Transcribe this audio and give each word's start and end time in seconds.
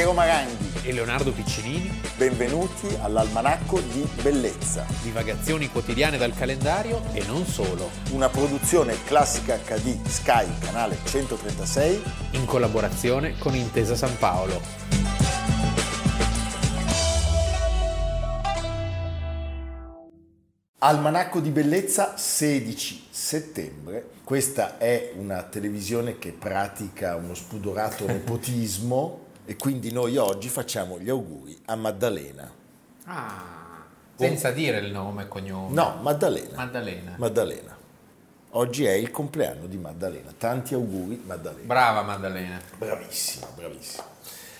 Piero 0.00 0.14
Maranghi 0.14 0.80
e 0.88 0.94
Leonardo 0.94 1.30
Piccinini. 1.30 2.00
Benvenuti 2.16 2.86
all'Almanacco 3.02 3.80
di 3.80 4.08
Bellezza. 4.22 4.86
Divagazioni 5.02 5.68
quotidiane 5.68 6.16
dal 6.16 6.32
calendario 6.32 7.02
e 7.12 7.22
non 7.26 7.44
solo. 7.44 7.90
Una 8.12 8.30
produzione 8.30 8.96
classica 9.04 9.58
HD 9.58 10.02
Sky, 10.06 10.46
canale 10.58 10.96
136. 11.04 12.02
In 12.30 12.46
collaborazione 12.46 13.36
con 13.36 13.54
Intesa 13.54 13.94
San 13.94 14.16
Paolo. 14.16 14.58
Almanacco 20.78 21.40
di 21.40 21.50
Bellezza 21.50 22.16
16 22.16 23.08
settembre. 23.10 24.12
Questa 24.24 24.78
è 24.78 25.12
una 25.16 25.42
televisione 25.42 26.18
che 26.18 26.32
pratica 26.32 27.16
uno 27.16 27.34
spudorato 27.34 28.06
nepotismo 28.06 29.28
e 29.50 29.56
quindi 29.56 29.90
noi 29.90 30.16
oggi 30.16 30.48
facciamo 30.48 31.00
gli 31.00 31.10
auguri 31.10 31.60
a 31.64 31.74
Maddalena. 31.74 32.48
Ah, 33.06 33.84
senza 34.14 34.52
dire 34.52 34.78
il 34.78 34.92
nome 34.92 35.24
e 35.24 35.26
cognome. 35.26 35.74
No, 35.74 35.98
Maddalena. 36.02 36.54
Maddalena. 36.54 37.14
Maddalena. 37.18 37.76
Oggi 38.50 38.84
è 38.84 38.92
il 38.92 39.10
compleanno 39.10 39.66
di 39.66 39.76
Maddalena. 39.76 40.32
Tanti 40.38 40.74
auguri, 40.74 41.20
Maddalena. 41.26 41.66
Brava 41.66 42.02
Maddalena. 42.02 42.60
Bravissima, 42.78 43.48
bravissima. 43.52 44.04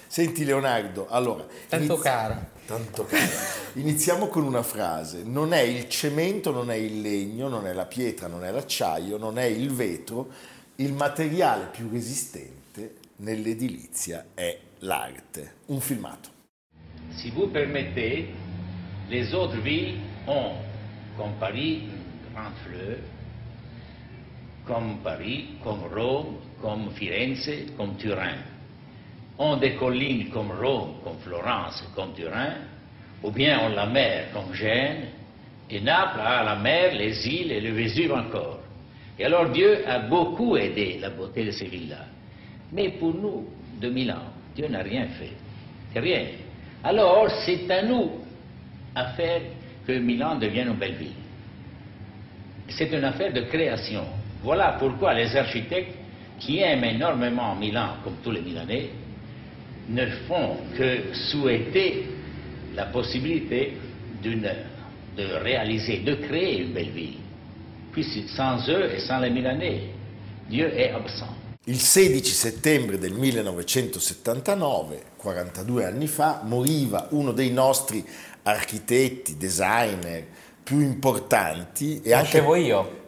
Senti 0.08 0.44
Leonardo, 0.44 1.06
allora... 1.08 1.46
Tanto 1.68 1.84
inizi- 1.84 2.02
cara. 2.02 2.48
Tanto 2.66 3.04
cara. 3.04 3.30
Iniziamo 3.74 4.26
con 4.26 4.42
una 4.42 4.64
frase. 4.64 5.22
Non 5.22 5.52
è 5.52 5.60
il 5.60 5.88
cemento, 5.88 6.50
non 6.50 6.68
è 6.68 6.74
il 6.74 7.00
legno, 7.00 7.46
non 7.46 7.68
è 7.68 7.72
la 7.72 7.86
pietra, 7.86 8.26
non 8.26 8.44
è 8.44 8.50
l'acciaio, 8.50 9.18
non 9.18 9.38
è 9.38 9.44
il 9.44 9.72
vetro. 9.72 10.30
Il 10.74 10.94
materiale 10.94 11.66
più 11.66 11.88
resistente 11.92 12.59
nell'edilizia 13.20 14.26
è 14.34 14.58
l'arte. 14.80 15.56
Un 15.66 15.80
filmato. 15.80 16.30
Si 17.16 17.30
vous 17.30 17.50
permettez, 17.50 18.28
les 19.08 19.32
autres 19.34 19.60
villes 19.60 19.98
ont, 20.26 20.54
comme 21.16 21.34
Paris, 21.38 21.82
une 21.84 22.32
grande 22.32 22.54
fleuve, 22.64 23.02
comme 24.64 24.98
Paris, 25.02 25.58
comme 25.62 25.82
Rome, 25.92 26.38
comme 26.60 26.90
Firenze, 26.92 27.50
comme 27.76 27.96
Turin. 27.96 28.38
Ont 29.38 29.56
des 29.58 29.74
collines 29.76 30.30
comme 30.30 30.52
Rome, 30.52 31.00
comme 31.02 31.18
Florence, 31.20 31.82
comme 31.94 32.14
Turin, 32.14 32.56
ou 33.22 33.30
bien 33.30 33.58
ont 33.60 33.74
la 33.74 33.86
mer 33.86 34.32
comme 34.32 34.54
Gênes, 34.54 35.08
et 35.68 35.80
Naples 35.80 36.20
a 36.20 36.42
la 36.42 36.56
mer, 36.56 36.94
les 36.94 37.26
îles 37.26 37.52
et 37.52 37.60
le 37.60 37.72
Vésuve 37.72 38.12
encore. 38.12 38.60
Et 39.18 39.24
alors 39.24 39.50
Dieu 39.50 39.86
a 39.86 39.98
beaucoup 39.98 40.56
aidé 40.56 40.98
la 40.98 41.10
beauté 41.10 41.44
de 41.44 41.50
ces 41.50 41.66
villes-là. 41.66 42.06
Mais 42.72 42.90
pour 42.90 43.14
nous, 43.14 43.46
de 43.80 43.88
Milan, 43.88 44.22
Dieu 44.54 44.68
n'a 44.68 44.82
rien 44.82 45.06
fait. 45.18 45.32
Rien. 45.98 46.26
Alors, 46.84 47.28
c'est 47.44 47.70
à 47.70 47.82
nous 47.82 48.10
à 48.94 49.06
faire 49.12 49.40
que 49.86 49.92
Milan 49.92 50.36
devienne 50.36 50.68
une 50.68 50.74
belle 50.74 50.94
ville. 50.94 51.12
C'est 52.68 52.92
une 52.92 53.04
affaire 53.04 53.32
de 53.32 53.42
création. 53.42 54.04
Voilà 54.42 54.76
pourquoi 54.78 55.14
les 55.14 55.34
architectes, 55.36 55.96
qui 56.38 56.58
aiment 56.60 56.84
énormément 56.84 57.54
Milan, 57.54 57.96
comme 58.02 58.16
tous 58.22 58.30
les 58.30 58.40
Milanais, 58.40 58.88
ne 59.88 60.06
font 60.26 60.56
que 60.76 61.12
souhaiter 61.12 62.06
la 62.74 62.86
possibilité 62.86 63.74
d'une, 64.22 64.48
de 65.16 65.24
réaliser, 65.42 65.98
de 65.98 66.14
créer 66.14 66.62
une 66.62 66.72
belle 66.72 66.90
ville. 66.90 67.16
Puis 67.92 68.04
sans 68.28 68.68
eux 68.70 68.90
et 68.94 69.00
sans 69.00 69.18
les 69.18 69.30
Milanais, 69.30 69.80
Dieu 70.48 70.72
est 70.74 70.92
absent. 70.92 71.34
Il 71.70 71.78
16 71.80 72.32
settembre 72.32 72.98
del 72.98 73.12
1979, 73.12 75.02
42 75.16 75.84
anni 75.84 76.08
fa, 76.08 76.40
moriva 76.42 77.06
uno 77.10 77.30
dei 77.30 77.50
nostri 77.52 78.04
architetti, 78.42 79.36
designer 79.36 80.26
più 80.64 80.80
importanti 80.80 82.00
e 82.02 82.12
anche 82.12 82.38
Nascevo 82.38 82.54
io 82.56 82.98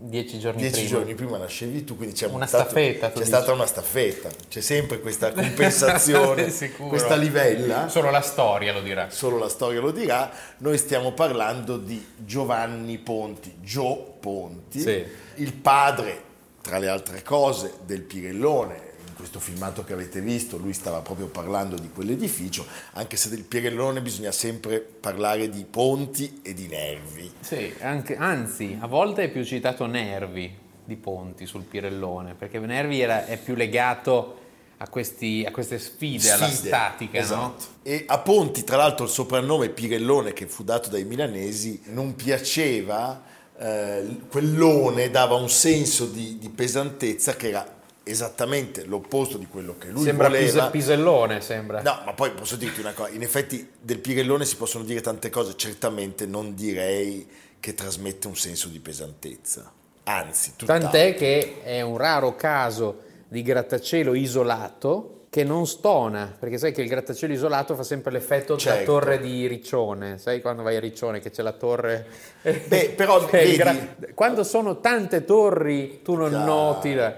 dieci 0.00 0.38
giorni 0.40 0.60
dieci 0.60 0.84
prima. 0.84 0.88
giorni 0.98 1.14
prima 1.14 1.38
nascevi 1.38 1.84
tu, 1.84 1.96
quindi 1.96 2.14
c'è 2.16 2.26
Una 2.26 2.46
stato- 2.46 2.64
staffetta, 2.70 3.12
C'è 3.12 3.24
stata 3.24 3.52
una 3.52 3.66
staffetta, 3.66 4.28
c'è 4.48 4.60
sempre 4.60 5.00
questa 5.00 5.30
compensazione, 5.32 6.52
questa 6.88 7.14
livella. 7.14 7.88
Solo 7.88 8.10
la 8.10 8.20
storia 8.22 8.72
lo 8.72 8.80
dirà. 8.80 9.08
solo 9.10 9.38
la 9.38 9.48
storia 9.48 9.80
lo 9.80 9.92
dirà, 9.92 10.30
noi 10.58 10.78
stiamo 10.78 11.12
parlando 11.12 11.76
di 11.76 12.04
Giovanni 12.16 12.98
Ponti, 12.98 13.54
Gio 13.62 14.16
Ponti, 14.18 14.80
Sì. 14.80 15.04
il 15.36 15.52
padre, 15.52 16.26
tra 16.68 16.76
le 16.76 16.88
altre 16.88 17.22
cose, 17.22 17.78
del 17.86 18.02
Pirellone. 18.02 18.74
In 19.08 19.14
questo 19.14 19.40
filmato 19.40 19.84
che 19.84 19.94
avete 19.94 20.20
visto, 20.20 20.58
lui 20.58 20.74
stava 20.74 21.00
proprio 21.00 21.28
parlando 21.28 21.76
di 21.78 21.88
quell'edificio, 21.88 22.66
anche 22.92 23.16
se 23.16 23.30
del 23.30 23.44
Pirellone 23.44 24.02
bisogna 24.02 24.30
sempre 24.32 24.80
parlare 24.80 25.48
di 25.48 25.64
ponti 25.64 26.40
e 26.42 26.52
di 26.52 26.66
nervi. 26.68 27.32
Sì, 27.40 27.72
anche- 27.80 28.16
anzi, 28.18 28.76
a 28.78 28.86
volte 28.86 29.24
è 29.24 29.28
più 29.30 29.44
citato 29.44 29.86
Nervi 29.86 30.54
di 30.84 30.96
Ponti 30.96 31.46
sul 31.46 31.62
Pirellone, 31.62 32.34
perché 32.34 32.58
Nervi 32.58 33.00
era- 33.00 33.24
è 33.24 33.38
più 33.38 33.54
legato 33.54 34.36
a, 34.76 34.88
questi- 34.88 35.44
a 35.48 35.50
queste 35.50 35.78
sfide, 35.78 36.30
alla 36.30 36.46
Sfide, 36.48 36.68
statica, 36.68 37.18
esatto. 37.18 37.40
no? 37.40 37.56
E 37.82 38.04
a 38.06 38.18
Ponti, 38.18 38.62
tra 38.62 38.76
l'altro, 38.76 39.06
il 39.06 39.10
soprannome 39.10 39.70
Pirellone 39.70 40.34
che 40.34 40.46
fu 40.46 40.62
dato 40.64 40.90
dai 40.90 41.04
milanesi 41.04 41.80
non 41.86 42.14
piaceva, 42.14 43.22
eh, 43.58 44.20
quell'one 44.28 45.10
dava 45.10 45.34
un 45.34 45.50
senso 45.50 46.06
di, 46.06 46.38
di 46.38 46.48
pesantezza 46.48 47.34
che 47.34 47.48
era 47.48 47.76
esattamente 48.04 48.84
l'opposto 48.84 49.36
di 49.36 49.46
quello 49.46 49.76
che 49.76 49.88
lui 49.88 50.04
Sembra 50.04 50.28
voleva. 50.28 50.46
pise- 50.46 50.70
pisellone, 50.70 51.40
sembra. 51.40 51.82
No, 51.82 52.00
ma 52.06 52.12
poi 52.14 52.30
posso 52.30 52.56
dirti 52.56 52.80
una 52.80 52.92
cosa, 52.92 53.10
in 53.10 53.22
effetti 53.22 53.68
del 53.80 53.98
Pirellone 53.98 54.44
si 54.46 54.56
possono 54.56 54.84
dire 54.84 55.00
tante 55.00 55.28
cose, 55.28 55.54
certamente 55.56 56.24
non 56.24 56.54
direi 56.54 57.28
che 57.60 57.74
trasmette 57.74 58.26
un 58.28 58.36
senso 58.36 58.68
di 58.68 58.78
pesantezza, 58.78 59.70
anzi, 60.04 60.52
tutt'altro. 60.56 60.88
Tant'è 60.88 61.14
che 61.16 61.60
è 61.62 61.82
un 61.82 61.98
raro 61.98 62.34
caso 62.34 63.02
di 63.28 63.42
grattacielo 63.42 64.14
isolato 64.14 65.17
che 65.30 65.44
non 65.44 65.66
stona, 65.66 66.34
perché 66.38 66.56
sai 66.56 66.72
che 66.72 66.80
il 66.82 66.88
grattacielo 66.88 67.32
isolato 67.32 67.74
fa 67.74 67.82
sempre 67.82 68.10
l'effetto 68.12 68.56
Certo. 68.56 68.92
torre 68.92 69.18
di 69.20 69.46
Riccione, 69.46 70.16
sai 70.18 70.40
quando 70.40 70.62
vai 70.62 70.76
a 70.76 70.80
Riccione 70.80 71.20
che 71.20 71.30
c'è 71.30 71.42
la 71.42 71.52
torre... 71.52 72.06
Beh, 72.42 72.94
però 72.96 73.20
Cioè, 73.28 73.44
vedi- 73.44 74.12
Quando 74.14 74.42
sono 74.42 74.80
tante 74.80 75.24
torri 75.24 76.00
tu 76.02 76.14
non 76.14 76.30
Chiaro. 76.30 76.44
noti... 76.44 76.94
la- 76.94 77.14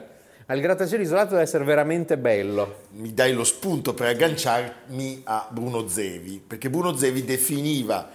Ma 0.47 0.55
il 0.57 0.61
grattacielo 0.61 1.01
isolato 1.03 1.31
deve 1.31 1.43
essere 1.43 1.63
veramente 1.63 2.19
bello. 2.19 2.79
mi 2.95 3.15
dai 3.15 3.33
lo 3.33 3.45
spunto 3.45 3.95
per 3.95 4.09
agganciarmi 4.09 5.21
a 5.27 5.47
Bruno 5.49 5.87
Zevi, 5.87 6.43
perché 6.45 6.69
Bruno 6.69 6.97
Zevi 6.97 7.25
definiva 7.25 8.09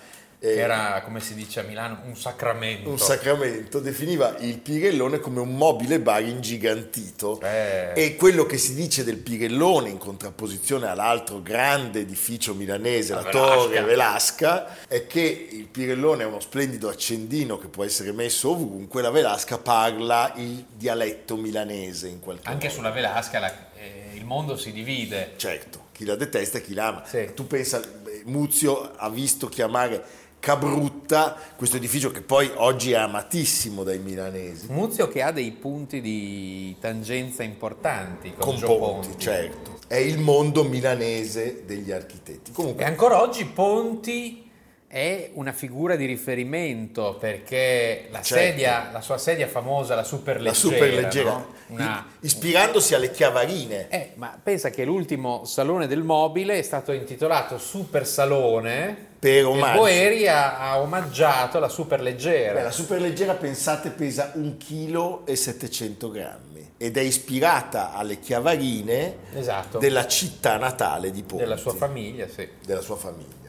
eh, 0.45 0.57
Era, 0.57 1.01
come 1.03 1.19
si 1.19 1.33
dice 1.33 1.59
a 1.59 1.63
Milano, 1.63 2.01
un 2.05 2.15
sacramento. 2.15 2.89
un 2.89 2.99
sacramento, 2.99 3.79
definiva 3.79 4.35
il 4.39 4.59
Pirellone 4.59 5.19
come 5.19 5.39
un 5.39 5.55
mobile 5.55 5.99
bar 5.99 6.21
ingigantito 6.23 7.39
Eh. 7.41 7.91
e 7.95 8.15
quello 8.15 8.45
che 8.45 8.57
si 8.57 8.73
dice 8.75 9.03
del 9.03 9.17
Pirellone 9.17 9.89
in 9.89 9.97
contrapposizione 9.97 10.87
all'altro 10.87 11.41
grande 11.41 11.99
edificio 12.01 12.53
milanese, 12.53 13.13
la, 13.13 13.21
La 13.21 13.29
Torre 13.29 13.81
Velasca. 13.81 13.85
Velasca, 13.85 14.87
è 14.87 15.07
che 15.07 15.47
il 15.51 15.65
Pirellone 15.67 16.23
è 16.23 16.25
uno 16.25 16.39
splendido 16.39 16.89
accendino 16.89 17.57
che 17.57 17.67
può 17.67 17.83
essere 17.83 18.11
messo 18.11 18.51
ovunque, 18.51 19.01
la 19.01 19.11
Velasca 19.11 19.57
parla 19.57 20.33
il 20.35 20.65
dialetto 20.75 21.35
milanese 21.37 22.07
in 22.07 22.19
qualche 22.19 22.47
Anche 22.47 22.65
modo. 22.67 22.77
sulla 22.77 22.91
Velasca 22.91 23.39
la- 23.39 23.53
eh, 23.77 24.11
il 24.15 24.25
mondo 24.25 24.55
si 24.57 24.71
divide. 24.71 25.33
Certo, 25.35 25.85
chi 25.91 26.05
la 26.05 26.15
detesta 26.15 26.57
e 26.57 26.61
chi 26.61 26.73
la 26.73 26.87
ama. 26.87 27.03
Sì. 27.05 27.31
Tu 27.35 27.45
pensa, 27.47 27.81
eh, 27.81 28.21
Muzio 28.25 28.91
ha 28.95 29.09
visto 29.09 29.47
chiamare 29.47 30.03
Cabrutta 30.45 31.35
questo 31.55 31.77
edificio 31.77 32.11
che 32.11 32.21
poi 32.21 32.51
oggi 32.57 32.91
è 32.91 32.97
amatissimo 32.97 33.81
dai 33.81 33.97
milanesi. 33.97 34.67
Muzio 34.69 35.07
che 35.07 35.23
ha 35.23 35.31
dei 35.31 35.49
punti 35.49 36.01
di 36.01 36.75
tangenza 36.79 37.41
importanti 37.41 38.31
con, 38.37 38.59
Con 38.59 38.77
Ponti, 38.77 39.07
Ponti. 39.07 39.23
certo. 39.23 39.79
È 39.87 39.95
il 39.95 40.19
mondo 40.19 40.63
milanese 40.63 41.63
degli 41.65 41.91
architetti. 41.91 42.51
E 42.51 42.53
Comunque, 42.53 42.85
ancora 42.85 43.23
oggi 43.23 43.43
Ponti 43.45 44.44
è 44.87 45.31
una 45.33 45.51
figura 45.51 45.95
di 45.95 46.05
riferimento 46.05 47.17
perché 47.19 48.07
la, 48.11 48.21
Certo. 48.21 48.43
sedia, 48.43 48.89
la 48.93 49.01
sua 49.01 49.17
sedia 49.17 49.47
famosa, 49.47 49.95
la 49.95 50.03
superleggera, 50.03 50.49
la 50.49 50.53
superleggera, 50.75 51.29
no? 51.31 51.53
Una- 51.67 52.05
ispirandosi 52.21 52.93
alle 52.93 53.11
chiavarine. 53.11 53.87
Eh, 53.89 54.11
ma 54.15 54.37
pensa 54.41 54.69
che 54.69 54.85
l'ultimo 54.85 55.43
salone 55.45 55.87
del 55.87 56.03
mobile 56.03 56.57
è 56.57 56.61
stato 56.61 56.91
intitolato 56.91 57.57
Super 57.57 58.05
Salone 58.07 59.13
Per 59.19 59.31
e 59.37 59.43
omaggio. 59.43 59.79
Boeri 59.79 60.27
ha, 60.27 60.59
ha 60.59 60.79
omaggiato 60.79 61.59
la 61.59 61.69
superleggera. 61.69 62.53
Beh, 62.53 62.63
la 62.63 62.71
superleggera, 62.71 63.33
pensate, 63.33 63.89
pesa 63.89 64.31
1 64.35 64.55
kg 64.57 65.27
e 65.27 65.35
700 65.35 66.09
grammi 66.11 66.71
ed 66.77 66.97
è 66.97 67.01
ispirata 67.01 67.93
alle 67.93 68.19
chiavarine 68.19 69.15
Esatto. 69.33 69.77
della 69.79 70.07
città 70.07 70.57
natale 70.57 71.09
di 71.11 71.21
Ponti. 71.23 71.43
della 71.43 71.57
sua 71.57 71.73
famiglia, 71.73 72.27
sì. 72.27 72.47
della 72.65 72.81
sua 72.81 72.95
famiglia. 72.97 73.44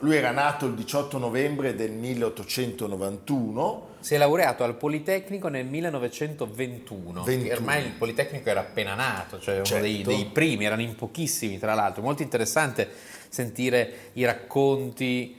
Lui 0.00 0.16
era 0.16 0.30
nato 0.30 0.66
il 0.66 0.74
18 0.74 1.18
novembre 1.18 1.74
del 1.74 1.92
1891. 1.92 3.86
Si 4.00 4.14
è 4.14 4.18
laureato 4.18 4.62
al 4.64 4.76
Politecnico 4.76 5.48
nel 5.48 5.66
1921. 5.66 7.22
21. 7.22 7.54
Ormai 7.54 7.84
il 7.84 7.92
Politecnico 7.92 8.48
era 8.48 8.60
appena 8.60 8.94
nato, 8.94 9.40
cioè 9.40 9.56
uno 9.56 9.64
Certo. 9.64 9.82
dei, 9.84 10.02
dei 10.02 10.26
primi, 10.26 10.64
erano 10.64 10.82
in 10.82 10.94
pochissimi 10.94 11.58
tra 11.58 11.74
l'altro. 11.74 12.02
Molto 12.02 12.22
interessante 12.22 12.88
sentire 13.28 14.10
i 14.14 14.24
racconti 14.24 15.36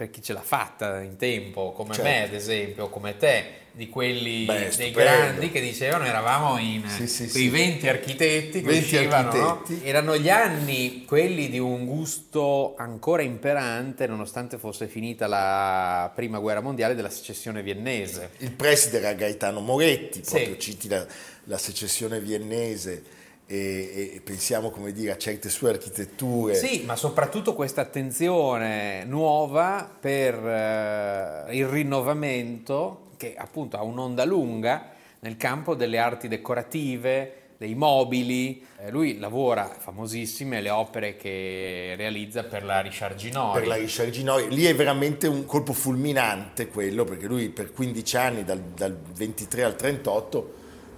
per 0.00 0.08
chi 0.08 0.22
ce 0.22 0.32
l'ha 0.32 0.40
fatta 0.40 1.02
in 1.02 1.18
tempo, 1.18 1.72
come 1.72 1.92
Certo. 1.92 2.08
me 2.08 2.22
ad 2.22 2.32
esempio, 2.32 2.88
come 2.88 3.18
te, 3.18 3.44
di 3.72 3.90
quelli 3.90 4.46
Beh, 4.46 4.72
dei 4.74 4.92
grandi 4.92 5.50
che 5.50 5.60
dicevano 5.60 6.06
eravamo 6.06 6.56
in 6.56 6.88
Sì, 6.88 7.06
sì, 7.06 7.28
quei 7.28 7.42
sì. 7.42 7.48
20 7.50 7.86
architetti 7.86 8.62
che 8.62 8.66
20 8.66 8.78
uscivano, 8.82 9.30
no? 9.34 9.48
architetti. 9.50 9.86
Erano 9.86 10.16
gli 10.16 10.30
anni 10.30 11.04
quelli 11.04 11.50
di 11.50 11.58
un 11.58 11.84
gusto 11.84 12.76
ancora 12.78 13.20
imperante, 13.20 14.06
nonostante 14.06 14.56
fosse 14.56 14.88
finita 14.88 15.26
la 15.26 16.10
prima 16.14 16.38
guerra 16.38 16.62
mondiale, 16.62 16.94
della 16.94 17.10
secessione 17.10 17.62
viennese. 17.62 18.30
Il 18.38 18.52
preside 18.52 19.00
era 19.00 19.12
Gaetano 19.12 19.60
Moretti, 19.60 20.20
proprio 20.20 20.56
citi 20.56 20.88
la, 20.88 21.06
la 21.44 21.58
secessione 21.58 22.20
viennese 22.20 23.18
e, 23.52 24.12
e 24.14 24.20
pensiamo 24.22 24.70
come 24.70 24.92
dire, 24.92 25.10
a 25.10 25.18
certe 25.18 25.48
sue 25.48 25.70
architetture. 25.70 26.54
Sì, 26.54 26.84
ma 26.86 26.94
soprattutto 26.94 27.54
questa 27.54 27.80
attenzione 27.80 29.02
nuova 29.04 29.90
per 29.98 30.34
eh, 30.34 31.56
il 31.56 31.66
rinnovamento 31.66 33.08
che 33.16 33.34
appunto 33.36 33.76
ha 33.76 33.82
un'onda 33.82 34.24
lunga 34.24 34.92
nel 35.18 35.36
campo 35.36 35.74
delle 35.74 35.98
arti 35.98 36.28
decorative, 36.28 37.34
dei 37.58 37.74
mobili. 37.74 38.64
Eh, 38.78 38.90
lui 38.92 39.18
lavora 39.18 39.64
famosissime 39.66 40.60
le 40.60 40.70
opere 40.70 41.16
che 41.16 41.94
realizza 41.96 42.44
per 42.44 42.64
la 42.64 42.80
Richard 42.80 43.16
Ginori. 43.16 43.58
per 43.58 43.66
la 43.66 43.74
Richard 43.74 44.10
Ginori. 44.10 44.48
Lì 44.54 44.62
è 44.62 44.76
veramente 44.76 45.26
un 45.26 45.44
colpo 45.44 45.72
fulminante 45.72 46.68
quello, 46.68 47.02
perché 47.02 47.26
lui 47.26 47.48
per 47.48 47.72
15 47.72 48.16
anni, 48.16 48.44
dal, 48.44 48.60
dal 48.60 48.96
23 48.96 49.64
al 49.64 49.74
38, 49.74 50.54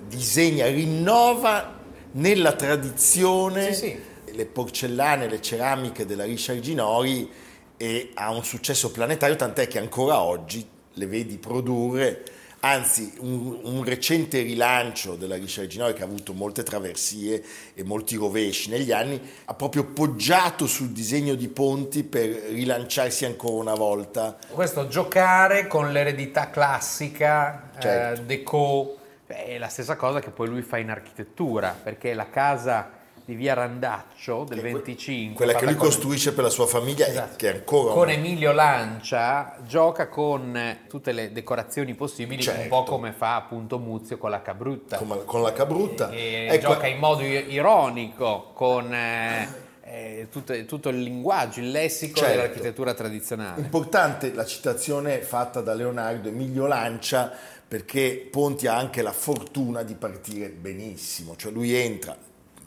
disegna, 0.06 0.66
rinnova 0.66 1.81
nella 2.12 2.53
tradizione 2.53 3.73
Sì, 3.75 3.99
le 4.32 4.47
porcellane, 4.47 5.29
le 5.29 5.41
ceramiche 5.41 6.06
della 6.06 6.25
Richard 6.25 6.61
Ginori 6.61 7.31
e 7.76 8.11
ha 8.14 8.31
un 8.31 8.44
successo 8.44 8.91
planetario, 8.91 9.37
tant'è 9.37 9.67
che 9.67 9.79
ancora 9.79 10.20
oggi 10.23 10.67
le 10.94 11.06
vedi 11.06 11.37
produrre. 11.38 12.25
Anzi, 12.64 13.12
un, 13.19 13.59
un 13.64 13.82
recente 13.82 14.41
rilancio 14.41 15.17
della 15.17 15.35
Richard 15.35 15.67
Ginori 15.67 15.94
che 15.94 16.03
ha 16.03 16.05
avuto 16.05 16.32
molte 16.32 16.62
traversie 16.62 17.43
e 17.75 17.82
molti 17.82 18.14
rovesci 18.14 18.70
negli 18.70 18.93
anni, 18.93 19.20
ha 19.47 19.55
proprio 19.55 19.85
poggiato 19.85 20.69
sul 20.69 20.91
disegno 20.91 21.35
di 21.35 21.49
ponti 21.49 22.05
per 22.05 22.29
rilanciarsi 22.29 23.25
ancora 23.25 23.55
una 23.55 23.75
volta. 23.75 24.38
Questo 24.49 24.87
giocare 24.87 25.67
con 25.67 25.91
l'eredità 25.91 26.50
classica, 26.50 27.70
Certo. 27.81 28.20
eh, 28.20 28.25
deco, 28.26 28.97
è 29.27 29.57
la 29.59 29.69
stessa 29.69 29.97
cosa 29.97 30.21
che 30.21 30.31
poi 30.31 30.49
lui 30.49 30.63
fa 30.63 30.79
in 30.79 30.91
architettura, 30.91 31.75
perché 31.83 32.13
la 32.15 32.29
casa 32.29 33.01
di 33.25 33.37
via 33.37 33.55
Randaccio 33.55 34.43
del 34.45 34.59
Che 34.61 34.67
è 34.67 34.71
que- 34.73 34.81
25, 34.83 35.37
Quella 35.37 35.57
che 35.59 35.65
lui 35.65 35.77
con- 35.77 35.87
costruisce 35.87 36.33
per 36.35 36.43
la 36.43 36.51
sua 36.51 36.67
famiglia, 36.67 37.07
e 37.07 37.11
Esatto. 37.11 37.37
che 37.37 37.49
ancora 37.55 37.95
con 37.95 38.11
Emilio 38.11 38.51
Lancia 38.51 39.57
gioca 39.65 40.09
con 40.09 40.57
eh, 40.57 40.81
tutte 40.89 41.13
le 41.13 41.31
decorazioni 41.31 41.95
possibili, 41.95 42.37
un 42.39 42.43
Certo. 42.43 42.69
po' 42.69 42.83
come 42.83 43.13
fa 43.13 43.37
appunto 43.37 43.79
Muzio 43.79 44.19
con 44.19 44.31
la 44.31 44.43
Cabrutta. 44.43 44.97
con, 44.97 45.23
con 45.25 45.41
la 45.41 45.53
cabrutta. 45.53 46.11
E 46.11 46.49
Ecco, 46.51 46.73
gioca 46.73 46.89
in 46.89 46.99
modo 46.99 47.23
ironico 47.23 48.51
con 48.55 48.93
eh, 48.93 49.49
eh, 49.93 50.29
tutto, 50.31 50.65
tutto 50.65 50.89
il 50.89 51.03
linguaggio, 51.03 51.61
il 51.61 51.71
lessico 51.71 52.17
Certo. 52.17 52.35
dell'architettura 52.35 52.94
tradizionale. 52.94 53.61
Importante 53.61 54.33
la 54.33 54.47
citazione 54.47 55.21
fatta 55.21 55.61
da 55.61 55.75
Leonardo 55.75 56.29
Emilio 56.29 56.67
Lancia 56.67 57.31
perché 57.69 58.27
Ponti 58.31 58.67
ha 58.67 58.77
anche 58.77 59.03
la 59.03 59.12
fortuna 59.12 59.83
di 59.83 59.94
partire 59.94 60.49
benissimo, 60.49 61.37
cioè 61.37 61.53
lui 61.53 61.75
entra, 61.75 62.17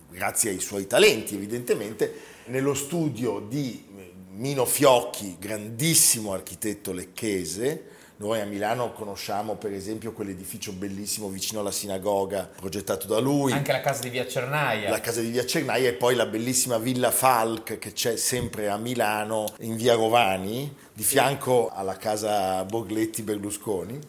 grazie 0.10 0.52
ai 0.52 0.60
suoi 0.60 0.88
talenti 0.88 1.36
evidentemente, 1.36 2.14
nello 2.46 2.74
studio 2.76 3.40
di 3.40 3.84
Mino 4.32 4.66
Fiocchi, 4.66 5.38
grandissimo 5.40 6.34
architetto 6.34 6.92
lecchese. 6.92 7.94
Noi 8.18 8.40
a 8.40 8.46
Milano 8.46 8.94
conosciamo 8.94 9.56
per 9.56 9.74
esempio 9.74 10.14
quell'edificio 10.14 10.72
bellissimo 10.72 11.28
vicino 11.28 11.60
alla 11.60 11.72
sinagoga 11.72 12.50
progettato 12.56 13.08
da 13.08 13.20
lui. 13.20 13.52
Anche 13.52 13.74
la 13.74 13.82
casa 13.82 14.04
di 14.04 14.10
via 14.10 14.26
Cernaia. 14.26 14.90
la 14.90 15.02
casa 15.02 15.20
di 15.20 15.28
via 15.28 15.46
Cernaia 15.46 15.90
e 15.90 15.94
poi 15.94 16.16
la 16.16 16.26
bellissima 16.26 16.78
villa 16.78 17.12
Falk 17.12 17.78
che 17.78 17.92
c'è 17.92 18.16
sempre 18.16 18.70
a 18.70 18.78
Milano 18.78 19.54
in 19.60 19.76
via 19.76 19.96
Rovani, 19.96 20.74
di 20.94 21.04
fianco 21.04 21.70
alla 21.74 21.98
casa 21.98 22.64
Borgletti 22.64 23.22
Berlusconi. 23.22 24.00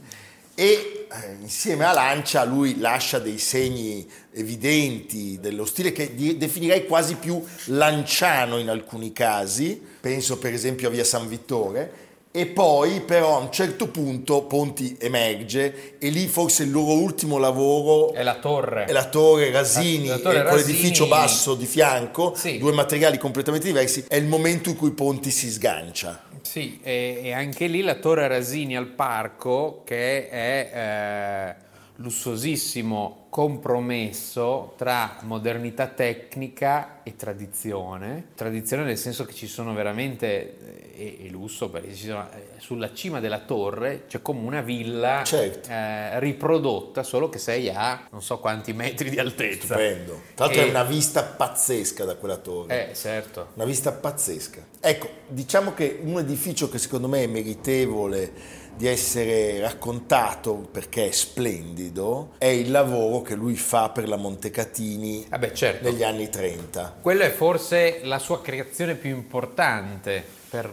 E 0.55 1.07
eh, 1.11 1.37
insieme 1.41 1.85
a 1.85 1.93
Lancia 1.93 2.45
lui 2.45 2.79
lascia 2.79 3.19
dei 3.19 3.39
segni 3.39 4.09
evidenti 4.31 5.39
dello 5.41 5.65
stile 5.65 5.91
che 5.91 6.15
di- 6.15 6.37
definirei 6.37 6.87
quasi 6.87 7.17
più 7.17 7.45
lanciano 7.67 8.59
in 8.59 8.71
alcuni 8.71 9.13
casi, 9.13 9.83
penso 10.01 10.39
per 10.39 10.53
esempio 10.55 10.87
a 10.89 10.91
via 10.93 11.05
San 11.05 11.29
Vittore, 11.29 12.05
e 12.37 12.47
poi 12.47 13.01
però 13.01 13.37
a 13.37 13.41
un 13.41 13.51
certo 13.51 13.89
punto 13.89 14.43
Ponti 14.45 14.97
emerge 15.01 15.95
e 15.99 16.09
lì 16.11 16.27
forse 16.27 16.65
il 16.65 16.71
loro 16.71 16.93
ultimo 16.93 17.39
lavoro 17.39 18.13
È 18.13 18.23
la 18.23 18.35
torre. 18.37 18.85
è 18.85 18.93
la 18.93 19.07
torre 19.09 19.51
Rasini 19.51 20.07
La- 20.09 20.17
la 20.17 20.21
torre 20.21 20.45
con 20.45 20.57
l'edificio 20.57 21.05
Rasini- 21.05 21.09
basso 21.09 21.55
di 21.55 21.67
fianco, 21.67 22.35
Sì. 22.37 22.59
due 22.59 22.73
materiali 22.73 23.17
completamente 23.19 23.67
diversi, 23.67 24.05
è 24.07 24.17
il 24.17 24.27
momento 24.27 24.69
in 24.69 24.77
cui 24.77 24.91
Ponti 24.91 25.31
si 25.31 25.51
sgancia. 25.51 26.23
Sì, 26.43 26.79
e, 26.83 27.21
e 27.25 27.33
anche 27.33 27.67
lì 27.67 27.81
la 27.81 27.95
Torre 27.97 28.29
Rasini 28.29 28.77
al 28.77 28.87
parco, 28.87 29.83
che 29.85 30.29
è 30.29 30.71
eh, 30.73 31.55
lussuosissimo 31.97 33.25
compromesso 33.31 34.75
tra 34.77 35.19
modernità 35.23 35.87
tecnica 35.89 37.03
e 37.03 37.17
tradizione. 37.17 38.29
Tradizione 38.35 38.85
nel 38.85 38.97
senso 38.97 39.25
che 39.27 39.35
ci 39.35 39.47
sono 39.47 39.75
veramente, 39.75 40.95
eh, 40.95 41.19
e, 41.21 41.27
e 41.27 41.29
lusso, 41.29 41.69
perché 41.69 41.95
ci 41.95 42.07
sono, 42.07 42.27
eh, 42.33 42.59
sulla 42.59 42.93
cima 42.95 43.21
della 43.21 43.41
torre 43.41 44.05
c'è 44.09 44.23
come 44.23 44.41
una 44.41 44.63
villa 44.63 45.23
Certo. 45.25 45.69
eh, 45.71 46.19
riprodotta, 46.21 47.03
solo 47.03 47.29
che 47.29 47.39
sei 47.39 47.69
a 47.71 48.07
non 48.11 48.23
so 48.23 48.39
quanti 48.39 48.73
metri 48.73 49.11
di 49.11 49.19
altezza. 49.19 49.67
Stupendo. 49.67 50.21
Tra 50.35 50.47
l'altro 50.47 50.63
E- 50.63 50.67
è 50.67 50.71
una 50.71 50.85
vista 50.85 51.23
pazzesca 51.23 52.05
da 52.05 52.15
quella 52.17 52.37
torre. 52.39 52.91
Eh, 52.91 52.95
certo. 52.95 53.49
Una 53.55 53.65
vista 53.67 53.93
pazzesca. 53.93 54.65
Ecco, 54.81 55.09
diciamo 55.29 55.75
che 55.75 55.99
un 56.03 56.19
edificio 56.19 56.69
che 56.71 56.79
secondo 56.79 57.09
me 57.09 57.25
è 57.25 57.27
meritevole 57.27 58.65
di 58.77 58.87
essere 58.87 59.59
raccontato 59.61 60.55
perché 60.71 61.09
è 61.09 61.11
splendido 61.11 62.35
è 62.39 62.47
il 62.47 62.71
lavoro 62.71 63.23
che 63.23 63.35
lui 63.35 63.57
fa 63.57 63.89
per 63.91 64.07
la 64.09 64.17
Montecatini 64.17 65.27
Vabbè, 65.29 65.53
certo. 65.53 65.89
negli 65.91 66.03
anni 66.03 66.29
30. 66.29 66.99
Quello 67.01 67.23
è 67.23 67.31
forse 67.31 68.01
la 68.05 68.19
sua 68.19 68.41
creazione 68.43 68.95
più 68.95 69.11
importante 69.11 70.23
per 70.51 70.71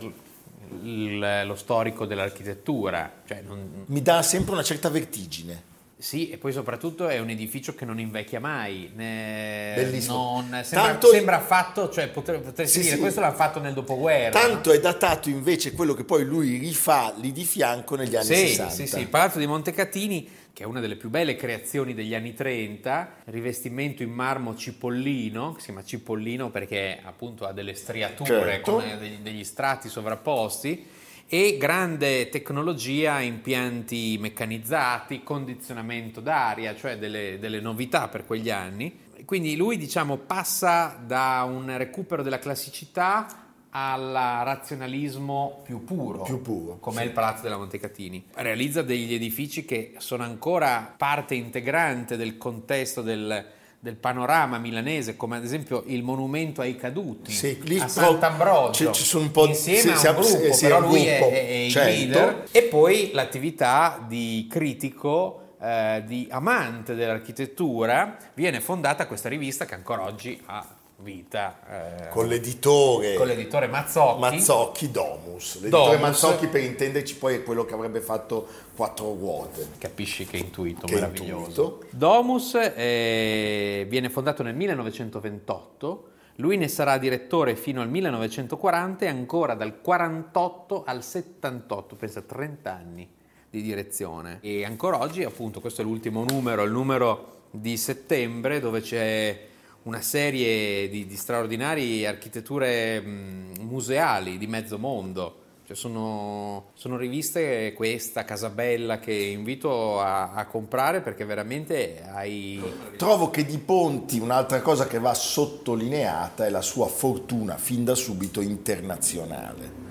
il- 0.81 1.43
lo 1.45 1.55
storico 1.55 2.05
dell'architettura. 2.05 3.21
Cioè, 3.25 3.41
non- 3.45 3.83
Mi 3.87 4.01
dà 4.01 4.21
sempre 4.21 4.53
una 4.53 4.63
certa 4.63 4.89
vertigine. 4.89 5.71
Sì, 6.03 6.29
e 6.29 6.37
poi 6.37 6.51
soprattutto 6.51 7.07
è 7.07 7.17
un 7.19 7.29
edificio 7.29 7.73
che 7.75 7.85
non 7.85 7.97
invecchia 7.97 8.41
mai. 8.41 8.91
ne- 8.93 9.71
Bellissimo. 9.75 10.45
non- 10.49 10.61
sembra, 10.63 10.89
Tanto- 10.89 11.07
sembra 11.07 11.39
fatto, 11.39 11.89
cioè 11.89 12.09
potre- 12.09 12.39
potresti 12.39 12.77
Sì, 12.79 12.83
dire, 12.83 12.95
sì. 12.95 13.01
questo 13.01 13.21
l'hanno 13.21 13.35
fatto 13.35 13.59
nel 13.61 13.73
dopoguerra. 13.73 14.37
Tanto 14.37 14.71
è 14.73 14.79
datato 14.81 15.29
invece 15.29 15.71
quello 15.71 15.93
che 15.93 16.03
poi 16.03 16.25
lui 16.25 16.57
rifà 16.57 17.13
lì 17.17 17.31
di 17.31 17.45
fianco 17.45 17.95
negli 17.95 18.15
anni 18.17 18.25
Sì, 18.25 18.47
60. 18.47 18.69
sì, 18.73 18.87
sì, 18.87 18.99
il 18.99 19.07
Palazzo 19.07 19.39
di 19.39 19.47
Montecatini, 19.47 20.29
che 20.51 20.63
è 20.63 20.65
una 20.65 20.81
delle 20.81 20.97
più 20.97 21.09
belle 21.09 21.35
creazioni 21.37 21.93
degli 21.93 22.13
anni 22.13 22.33
30, 22.33 23.15
rivestimento 23.25 24.03
in 24.03 24.11
marmo 24.11 24.55
cipollino, 24.55 25.53
che 25.53 25.59
si 25.59 25.65
chiama 25.67 25.83
cipollino 25.85 26.49
perché 26.51 26.99
appunto 27.01 27.45
ha 27.45 27.53
delle 27.53 27.73
striature 27.75 28.27
Certo. 28.27 28.71
con 28.73 28.83
eh, 28.83 29.19
degli 29.21 29.43
strati 29.45 29.87
sovrapposti 29.89 30.85
e 31.27 31.57
grande 31.57 32.29
tecnologia, 32.29 33.19
impianti 33.19 34.17
meccanizzati, 34.19 35.23
condizionamento 35.23 36.21
d'aria, 36.21 36.75
cioè 36.75 36.97
delle, 36.97 37.37
delle 37.39 37.59
novità 37.59 38.07
per 38.07 38.25
quegli 38.25 38.49
anni. 38.49 38.99
Quindi 39.25 39.55
lui 39.55 39.77
diciamo 39.77 40.17
passa 40.17 40.99
da 41.03 41.43
un 41.47 41.75
recupero 41.77 42.23
della 42.23 42.39
classicità 42.39 43.43
al 43.75 44.11
razionalismo 44.11 45.61
più 45.63 45.83
puro, 45.83 46.21
Più 46.21 46.41
puro, 46.41 46.77
come 46.79 47.01
sì. 47.01 47.07
il 47.07 47.11
Palazzo 47.11 47.41
della 47.41 47.57
Montecatini. 47.57 48.25
Realizza 48.35 48.83
degli 48.83 49.13
edifici 49.13 49.65
che 49.65 49.95
sono 49.97 50.23
ancora 50.23 50.93
parte 50.95 51.33
integrante 51.33 52.15
del 52.15 52.37
contesto 52.37 53.01
del, 53.01 53.43
del 53.83 53.97
panorama 53.97 54.59
milanese, 54.59 55.17
come 55.17 55.35
ad 55.35 55.43
esempio 55.43 55.83
il 55.87 56.03
monumento 56.03 56.61
ai 56.61 56.77
caduti 56.77 57.33
Sì, 57.33 57.59
lì 57.63 57.77
a 57.81 57.87
Sant'Ambrogio, 57.89 58.93
ci- 58.93 59.01
ci 59.01 59.03
sono 59.03 59.25
un 59.25 59.31
po' 59.31 59.43
di- 59.43 59.49
insieme 59.51 59.97
sì, 59.97 60.07
a 60.07 60.11
un 60.11 60.21
gruppo, 60.21 60.53
sì, 60.53 60.65
però 60.65 60.79
lui 60.79 61.05
è, 61.05 61.17
gruppo, 61.19 61.33
è- 61.35 61.47
è 61.47 61.51
il 61.51 61.69
certo. 61.71 61.89
leader. 61.89 62.43
E 62.51 62.61
poi 62.63 63.09
l'attività 63.11 64.01
di 64.07 64.47
critico 64.49 65.55
eh, 65.61 66.01
di 66.05 66.25
amante 66.31 66.95
dell'architettura 66.95 68.15
viene 68.35 68.61
fondata 68.61 69.05
questa 69.05 69.27
rivista 69.27 69.65
che 69.65 69.75
ancora 69.75 70.03
oggi 70.03 70.41
ha 70.45 70.65
vita. 71.03 71.59
eh, 72.05 72.09
con 72.09 72.27
l'editore. 72.27 73.13
Con 73.15 73.27
l'editore 73.27 73.67
Mazzocchi. 73.67 74.19
Mazzocchi 74.19 74.89
Domus. 74.91 75.55
L'editore 75.59 75.97
Domus. 75.97 76.01
Mazzocchi, 76.01 76.47
per 76.47 76.61
intenderci, 76.61 77.17
poi 77.17 77.35
è 77.35 77.43
quello 77.43 77.65
che 77.65 77.73
avrebbe 77.75 78.01
fatto 78.01 78.47
quattro 78.75 79.13
ruote. 79.13 79.67
Capisci 79.77 80.25
che 80.25 80.37
intuito 80.37 80.87
che 80.87 80.95
meraviglioso. 80.95 81.45
Intuito. 81.45 81.85
Domus 81.91 82.55
eh, 82.55 83.85
viene 83.87 84.09
fondato 84.09 84.41
nel 84.41 84.55
1928. 84.55 86.07
Lui 86.37 86.57
ne 86.57 86.67
sarà 86.67 86.97
direttore 86.97 87.55
fino 87.55 87.81
al 87.81 87.89
1940 87.89 89.05
e 89.05 89.07
ancora 89.07 89.53
dal 89.53 89.81
48 89.81 90.83
al 90.83 91.03
78, 91.03 91.95
pensa 91.95 92.21
30 92.21 92.73
anni 92.73 93.07
di 93.51 93.61
direzione. 93.61 94.39
E 94.41 94.65
ancora 94.65 94.99
oggi, 94.99 95.23
appunto, 95.23 95.61
questo 95.61 95.81
è 95.81 95.83
l'ultimo 95.83 96.25
numero, 96.27 96.63
il 96.63 96.71
numero 96.71 97.41
di 97.51 97.77
settembre, 97.77 98.59
dove 98.59 98.81
c'è 98.81 99.39
una 99.83 100.01
serie 100.01 100.89
di, 100.89 101.05
di 101.05 101.15
straordinarie 101.15 102.07
architetture 102.07 103.01
mh, 103.01 103.61
museali 103.61 104.37
di 104.37 104.47
mezzo 104.47 104.77
mondo. 104.77 105.37
Cioè 105.65 105.77
sono, 105.77 106.71
sono, 106.73 106.97
riviste 106.97 107.71
questa, 107.71 108.25
Casabella, 108.25 108.99
che 108.99 109.13
invito 109.13 110.01
a, 110.01 110.33
a, 110.33 110.45
comprare 110.45 110.99
perché 110.99 111.23
veramente 111.23 112.03
hai... 112.13 112.61
Trovo 112.97 113.29
che 113.29 113.45
di 113.45 113.57
Ponti 113.59 114.19
un'altra 114.19 114.61
cosa 114.61 114.87
che 114.87 114.99
va 114.99 115.13
sottolineata 115.13 116.45
è 116.45 116.49
la 116.49 116.61
sua 116.61 116.87
fortuna 116.87 117.55
fin 117.55 117.85
da 117.85 117.95
subito 117.95 118.41
internazionale 118.41 119.82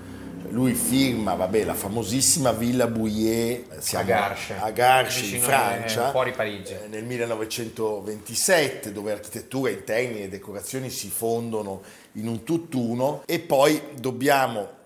lui 0.49 0.73
firma 0.73 1.33
vabbè, 1.33 1.63
la 1.63 1.73
famosissima 1.73 2.51
Villa 2.51 2.87
Bouillet 2.87 3.65
a 3.93 4.03
Garches, 4.03 4.57
a 4.59 4.71
Garches 4.71 5.31
in 5.31 5.41
Francia, 5.41 6.11
fuori 6.11 6.31
Parigi. 6.31 6.73
Eh, 6.73 6.87
nel 6.87 7.03
1927, 7.03 8.91
dove 8.91 9.11
architettura, 9.11 9.69
interni 9.69 10.23
e 10.23 10.29
decorazioni 10.29 10.89
si 10.89 11.09
fondono 11.09 11.81
in 12.13 12.27
un 12.27 12.43
tutt'uno. 12.43 13.23
E 13.25 13.39
poi 13.39 13.81
dobbiamo 13.99 14.81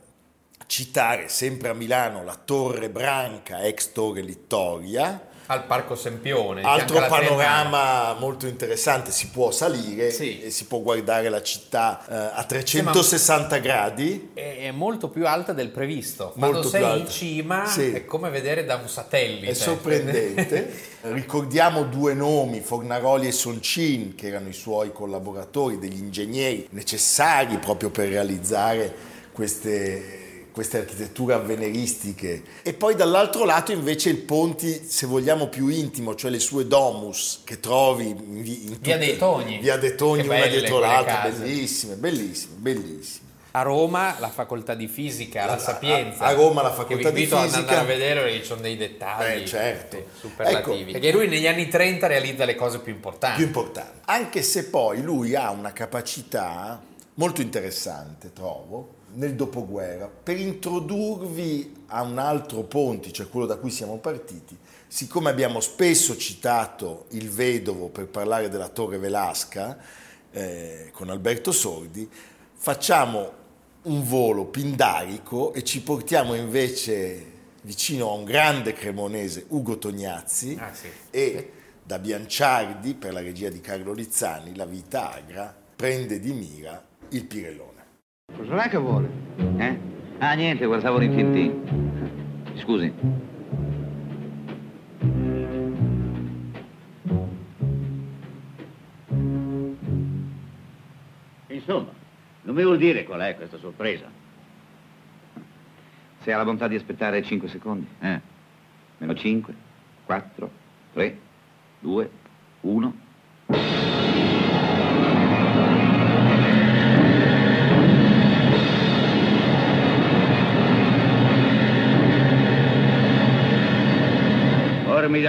citare 0.67 1.29
sempre 1.29 1.69
a 1.69 1.73
Milano 1.73 2.23
la 2.23 2.39
Torre 2.43 2.89
Branca, 2.89 3.63
ex 3.63 3.91
Torre 3.91 4.21
Littoria, 4.21 5.26
al 5.47 5.65
Parco 5.65 5.95
Sempione. 5.95 6.61
Altro 6.61 7.05
panorama 7.07 8.13
molto 8.19 8.47
interessante, 8.47 9.11
si 9.11 9.29
può 9.29 9.51
salire 9.51 10.11
sì. 10.11 10.41
e 10.41 10.49
si 10.49 10.65
può 10.65 10.79
guardare 10.79 11.29
la 11.29 11.41
città 11.41 12.05
eh, 12.07 12.39
a 12.39 12.43
360 12.43 13.55
sì, 13.55 13.61
gradi. 13.61 14.29
È 14.33 14.71
molto 14.71 15.09
più 15.09 15.25
alta 15.25 15.53
del 15.53 15.69
previsto. 15.69 16.33
Quando 16.37 16.57
molto 16.57 16.69
sei 16.69 16.99
in 16.99 17.09
cima 17.09 17.65
sì. 17.65 17.91
è 17.91 18.05
come 18.05 18.29
vedere 18.29 18.65
da 18.65 18.75
un 18.75 18.89
satellite. 18.89 19.47
È 19.47 19.53
sorprendente. 19.53 20.95
Ricordiamo 21.07 21.83
due 21.83 22.13
nomi, 22.13 22.59
Fornaroli 22.59 23.27
e 23.27 23.31
Soncin, 23.31 24.15
che 24.15 24.27
erano 24.27 24.49
i 24.49 24.53
suoi 24.53 24.91
collaboratori, 24.91 25.79
degli 25.79 25.99
ingegneri 25.99 26.67
necessari 26.71 27.57
proprio 27.57 27.89
per 27.89 28.09
realizzare 28.09 28.93
queste 29.31 30.26
queste 30.57 30.79
architetture 30.79 31.35
avveniristiche. 31.35 32.41
E 32.63 32.73
poi 32.73 32.95
dall'altro 32.95 33.45
lato 33.45 33.71
invece 33.71 34.09
il 34.09 34.17
Ponti, 34.17 34.87
se 34.87 35.05
vogliamo 35.05 35.49
più 35.49 35.67
intimo, 35.67 36.15
cioè 36.15 36.31
le 36.31 36.39
sue 36.39 36.65
domus 36.65 37.41
che 37.43 37.59
trovi 37.59 38.07
in, 38.07 38.43
in 38.43 38.65
tutte, 38.69 38.79
via 38.79 38.97
dei 38.97 39.17
Togni, 39.17 39.59
via 39.59 39.77
dei 39.77 39.95
Togni 39.95 40.25
una 40.25 40.47
dietro 40.47 40.79
l'altra, 40.79 41.29
bellissime, 41.29 41.93
bellissime, 41.93 42.55
bellissime. 42.55 43.25
A 43.51 43.61
Roma 43.61 44.15
la 44.17 44.29
facoltà 44.29 44.73
di 44.73 44.87
fisica, 44.87 45.45
la, 45.45 45.53
la 45.53 45.59
Sapienza. 45.59 46.23
A, 46.23 46.29
a, 46.29 46.33
Roma 46.33 46.63
la 46.63 46.73
facoltà 46.73 47.11
di 47.11 47.21
fisica. 47.21 47.41
Ad 47.41 47.53
andare 47.53 47.79
a 47.79 47.83
vedere 47.83 48.21
perché 48.21 48.39
ci 48.39 48.45
sono 48.45 48.61
dei 48.61 48.77
dettagli 48.77 49.43
eh, 49.43 49.45
certo. 49.45 50.05
superlativi. 50.19 50.81
Ecco, 50.81 50.91
perché 50.93 51.11
lui 51.11 51.27
negli 51.27 51.45
anni 51.45 51.67
30 51.67 52.07
realizza 52.07 52.45
le 52.45 52.55
cose 52.55 52.79
più 52.79 52.93
importanti. 52.93 53.37
Più 53.37 53.45
importanti. 53.45 53.99
Anche 54.05 54.41
se 54.41 54.69
poi 54.69 55.03
lui 55.03 55.35
ha 55.35 55.51
una 55.51 55.71
capacità 55.71 56.81
molto 57.13 57.41
interessante, 57.41 58.33
trovo, 58.33 58.95
nel 59.17 59.35
dopoguerra 59.35 60.07
per 60.07 60.37
introdurvi 60.37 61.85
a 61.87 62.01
un 62.01 62.17
altro 62.17 62.63
ponte, 62.63 63.11
cioè 63.11 63.29
quello 63.29 63.45
da 63.45 63.57
cui 63.57 63.69
siamo 63.69 63.97
partiti. 63.97 64.57
Siccome 64.87 65.29
abbiamo 65.29 65.59
spesso 65.59 66.15
citato 66.17 67.05
il 67.09 67.29
vedovo 67.29 67.89
per 67.89 68.07
parlare 68.07 68.49
della 68.49 68.69
Torre 68.69 68.97
Velasca 68.97 69.77
eh, 70.31 70.89
con 70.91 71.09
Alberto 71.09 71.51
Sordi, 71.51 72.09
facciamo 72.53 73.45
un 73.83 74.03
volo 74.03 74.45
pindarico 74.45 75.53
e 75.53 75.63
ci 75.63 75.81
portiamo 75.81 76.33
invece 76.35 77.35
vicino 77.63 78.09
a 78.09 78.13
un 78.13 78.23
grande 78.23 78.73
cremonese, 78.73 79.45
Ugo 79.49 79.77
Tognazzi, 79.77 80.57
ah, 80.59 80.73
sì. 80.73 80.89
e 81.09 81.51
da 81.83 81.99
Bianciardi, 81.99 82.93
per 82.93 83.13
la 83.13 83.21
regia 83.21 83.49
di 83.49 83.61
Carlo 83.61 83.93
Lizzani, 83.93 84.55
La 84.55 84.65
vita 84.65 85.13
agra, 85.13 85.55
prende 85.75 86.19
di 86.19 86.33
mira 86.33 86.85
il 87.09 87.25
Pirellone. 87.25 87.76
Cos'è 88.37 88.69
che 88.69 88.77
vuole? 88.77 89.09
Eh? 89.57 89.79
Ah, 90.19 90.33
niente, 90.33 90.65
guardavo 90.65 90.99
Rintintin. 90.99 92.53
Scusi. 92.55 92.93
Insomma, 101.47 101.91
non 102.43 102.55
mi 102.55 102.63
vuol 102.63 102.77
dire 102.77 103.03
qual 103.03 103.19
è 103.21 103.35
questa 103.35 103.57
sorpresa? 103.57 104.09
Se 106.19 106.31
ha 106.31 106.37
la 106.37 106.45
bontà 106.45 106.67
di 106.67 106.75
aspettare 106.75 107.21
5 107.23 107.47
secondi. 107.49 107.87
Eh. 107.99 108.21
Meno 108.99 109.13
5, 109.13 109.53
4, 110.05 110.51
3, 110.93 111.19
2, 111.79 112.09
1. 112.61 112.93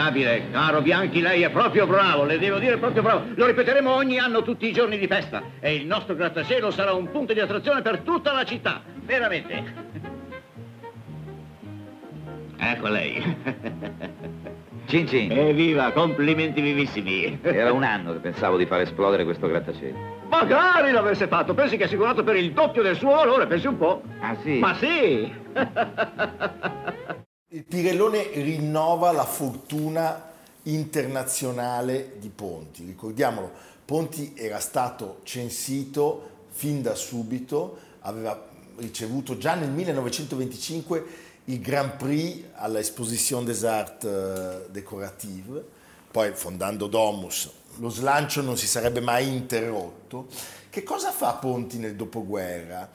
Formidabile, 0.09 0.50
caro 0.50 0.81
Bianchi, 0.81 1.21
lei 1.21 1.43
è 1.43 1.50
proprio 1.50 1.87
bravo, 1.87 2.25
le 2.25 2.38
devo 2.38 2.59
dire 2.59 2.79
proprio 2.79 3.03
bravo. 3.03 3.25
Lo 3.35 3.45
ripeteremo 3.47 3.93
ogni 3.93 4.19
anno 4.19 4.43
tutti 4.43 4.67
i 4.67 4.73
giorni 4.73 4.97
di 4.97 5.07
festa 5.07 5.43
e 5.61 5.75
il 5.75 5.87
nostro 5.87 6.15
grattacielo 6.15 6.71
sarà 6.71 6.93
un 6.93 7.11
punto 7.11 7.35
di 7.35 7.41
attrazione 7.41 7.83
per 7.83 7.99
tutta 7.99 8.33
la 8.33 8.45
città, 8.45 8.81
veramente. 9.03 9.75
Ecco 12.57 12.88
lei. 12.88 13.37
Cin 14.87 15.07
cin. 15.07 15.31
Evviva, 15.31 15.93
complimenti 15.93 16.62
vivissimi. 16.62 17.38
Era 17.43 17.73
un 17.73 17.83
anno 17.83 18.15
che 18.15 18.21
pensavo 18.21 18.57
di 18.57 18.65
far 18.65 18.81
esplodere 18.81 19.25
questo 19.25 19.47
grattacielo. 19.47 20.17
Magari 20.31 20.91
l'avesse 20.91 21.27
fatto, 21.27 21.53
pensi 21.53 21.77
che 21.77 21.83
è 21.83 21.87
assicurato 21.87 22.25
per 22.25 22.37
il 22.37 22.53
doppio 22.53 22.83
del 22.83 22.97
suo 22.97 23.11
valore, 23.11 23.47
pensi 23.47 23.67
un 23.67 23.77
po'. 23.77 24.03
Ah 24.21 24.35
sì? 24.43 24.59
Ma 24.59 24.75
sì! 24.75 25.31
Il 27.50 27.64
Pirellone 27.64 28.28
rinnova 28.35 29.11
la 29.11 29.25
fortuna 29.25 30.33
internazionale 30.64 32.17
di 32.19 32.28
Ponti. 32.28 32.85
Ricordiamolo, 32.85 33.50
Ponti 33.87 34.35
era 34.37 34.61
stato 34.61 35.21
censito 35.23 36.45
fin 36.50 36.83
da 36.83 36.95
subito, 36.95 37.78
aveva 38.00 38.50
ricevuto 38.76 39.38
già 39.38 39.55
nel 39.55 39.71
1925 39.71 41.05
il 41.45 41.59
Grand 41.62 41.97
Prix 41.97 42.50
all'Exposition 42.52 43.47
des 43.47 43.64
Arts 43.64 44.05
euh, 44.05 44.67
Décorative, 44.69 45.64
poi 46.11 46.33
fondando 46.35 46.87
Domus 46.87 47.50
lo 47.78 47.88
slancio 47.90 48.43
non 48.43 48.57
si 48.57 48.67
sarebbe 48.67 49.00
mai 49.00 49.28
interrotto. 49.28 50.26
Che 50.71 50.83
cosa 50.83 51.11
fa 51.11 51.35
Ponti 51.35 51.78
nel 51.78 51.95
dopoguerra? 51.95 52.88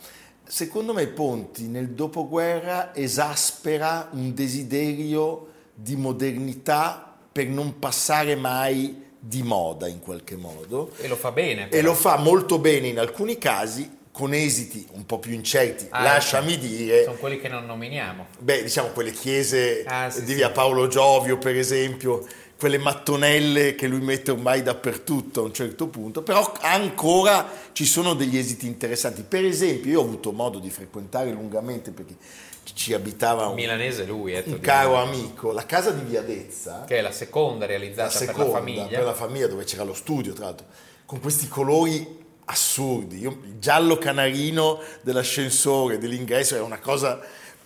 Secondo 0.45 0.93
me 0.93 1.07
Ponti 1.07 1.67
nel 1.67 1.89
dopoguerra 1.89 2.95
esaspera 2.95 4.09
un 4.11 4.33
desiderio 4.33 5.47
di 5.73 5.95
modernità 5.95 7.15
per 7.31 7.47
non 7.47 7.79
passare 7.79 8.35
mai 8.35 9.11
di 9.19 9.41
moda 9.41 9.87
in 9.87 9.99
qualche 9.99 10.35
modo. 10.35 10.91
E 10.97 11.07
lo 11.07 11.15
fa 11.15 11.31
bene. 11.31 11.67
Però. 11.67 11.79
E 11.79 11.81
lo 11.81 11.93
fa 11.93 12.17
molto 12.17 12.59
bene 12.59 12.87
in 12.87 12.99
alcuni 12.99 13.37
casi, 13.37 13.99
con 14.11 14.33
esiti 14.33 14.85
un 14.91 15.05
po' 15.05 15.17
più 15.17 15.33
incerti, 15.33 15.87
ah, 15.89 16.03
lasciami 16.03 16.53
ecco. 16.53 16.65
dire. 16.65 17.03
Sono 17.05 17.17
quelli 17.17 17.39
che 17.39 17.47
non 17.47 17.65
nominiamo. 17.65 18.27
Beh, 18.39 18.63
diciamo 18.63 18.89
quelle 18.89 19.11
chiese 19.11 19.83
ah, 19.87 20.09
sì, 20.09 20.23
di 20.23 20.33
via 20.33 20.47
sì. 20.47 20.53
Paolo 20.53 20.87
Giovio, 20.87 21.37
per 21.37 21.55
esempio, 21.55 22.25
quelle 22.63 22.77
mattonelle 22.77 23.75
che 23.75 23.87
lui 23.87 23.99
mette 23.99 24.31
ormai 24.31 24.63
dappertutto 24.63 25.41
a 25.41 25.43
un 25.43 25.53
certo 25.53 25.87
punto, 25.87 26.21
però 26.21 26.49
ancora 26.61 27.45
ci 27.73 27.83
sono 27.83 28.13
degli 28.13 28.37
esiti 28.37 28.67
interessanti. 28.67 29.23
Per 29.23 29.43
esempio, 29.43 29.91
io 29.91 29.99
ho 29.99 30.03
avuto 30.05 30.31
modo 30.31 30.59
di 30.59 30.69
frequentare 30.69 31.29
lungamente 31.31 31.91
perché 31.91 32.15
ci 32.73 32.93
abitava 32.93 33.47
un, 33.47 33.55
milanese 33.55 34.05
lui, 34.05 34.33
eh, 34.33 34.43
un 34.45 34.61
caro 34.61 34.95
amico, 34.95 35.51
la 35.51 35.65
casa 35.65 35.91
di 35.91 36.03
Viadezza, 36.03 36.85
che 36.87 36.99
è 36.99 37.01
la 37.01 37.11
seconda 37.11 37.65
realizzata 37.65 38.03
la 38.03 38.09
seconda, 38.11 38.43
per 38.43 38.47
la 38.47 38.57
famiglia, 38.57 38.87
per 38.87 39.03
la 39.03 39.13
famiglia 39.13 39.47
dove 39.47 39.63
c'era 39.65 39.83
lo 39.83 39.93
studio, 39.93 40.31
tra 40.31 40.45
l'altro, 40.45 40.65
con 41.05 41.19
questi 41.19 41.49
colori 41.49 42.21
assurdi. 42.45 43.19
Io, 43.19 43.39
il 43.43 43.59
giallo 43.59 43.97
canarino 43.97 44.79
dell'ascensore, 45.01 45.97
dell'ingresso 45.97 46.55
era 46.55 46.63
una 46.63 46.79
cosa 46.79 47.19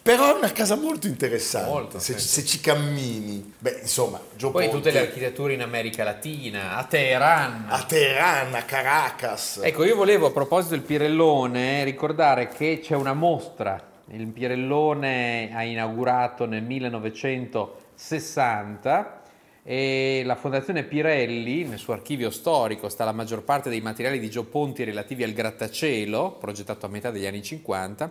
Però 0.08 0.34
è 0.34 0.38
una 0.38 0.54
casa 0.54 0.78
molto 0.78 1.08
interessante, 1.08 1.70
Molto, 1.70 2.00
se, 2.00 2.18
se 2.18 2.46
ci 2.46 2.62
cammini. 2.62 3.56
Beh, 3.60 3.80
insomma, 3.82 4.18
Gio 4.38 4.52
Poi 4.52 4.70
Ponte, 4.70 4.78
tutte 4.78 4.92
le 4.92 5.00
architetture 5.00 5.54
in 5.54 5.62
America 5.62 6.06
Latina, 6.06 6.78
a 6.78 6.86
Teheran. 6.86 7.66
a 7.68 7.84
Teheran, 7.84 8.54
a 8.54 8.64
Caracas. 8.64 9.60
Ecco, 9.62 9.84
io 9.84 9.98
volevo 9.98 10.28
a 10.28 10.32
proposito 10.32 10.76
del 10.76 10.84
Pirellone 10.84 11.84
ricordare 11.84 12.48
che 12.48 12.80
c'è 12.82 12.96
una 12.96 13.14
mostra. 13.14 13.86
Il 14.12 14.28
Pirellone 14.28 15.50
ha 15.54 15.64
inaugurato 15.64 16.46
nel 16.46 16.64
1960 16.64 19.22
e 19.64 20.22
la 20.24 20.36
Fondazione 20.36 20.84
Pirelli, 20.84 21.66
nel 21.66 21.80
suo 21.80 21.92
archivio 21.92 22.30
storico, 22.30 22.88
sta 22.88 23.04
la 23.04 23.12
maggior 23.12 23.44
parte 23.44 23.70
dei 23.70 23.82
materiali 23.82 24.20
di 24.20 24.30
Gio 24.30 24.46
Ponti 24.46 24.86
relativi 24.86 25.26
al 25.26 25.34
grattacielo, 25.34 26.38
progettato 26.40 26.86
a 26.86 26.90
metà 26.90 27.12
degli 27.12 27.26
anni 27.26 27.44
50, 27.44 28.10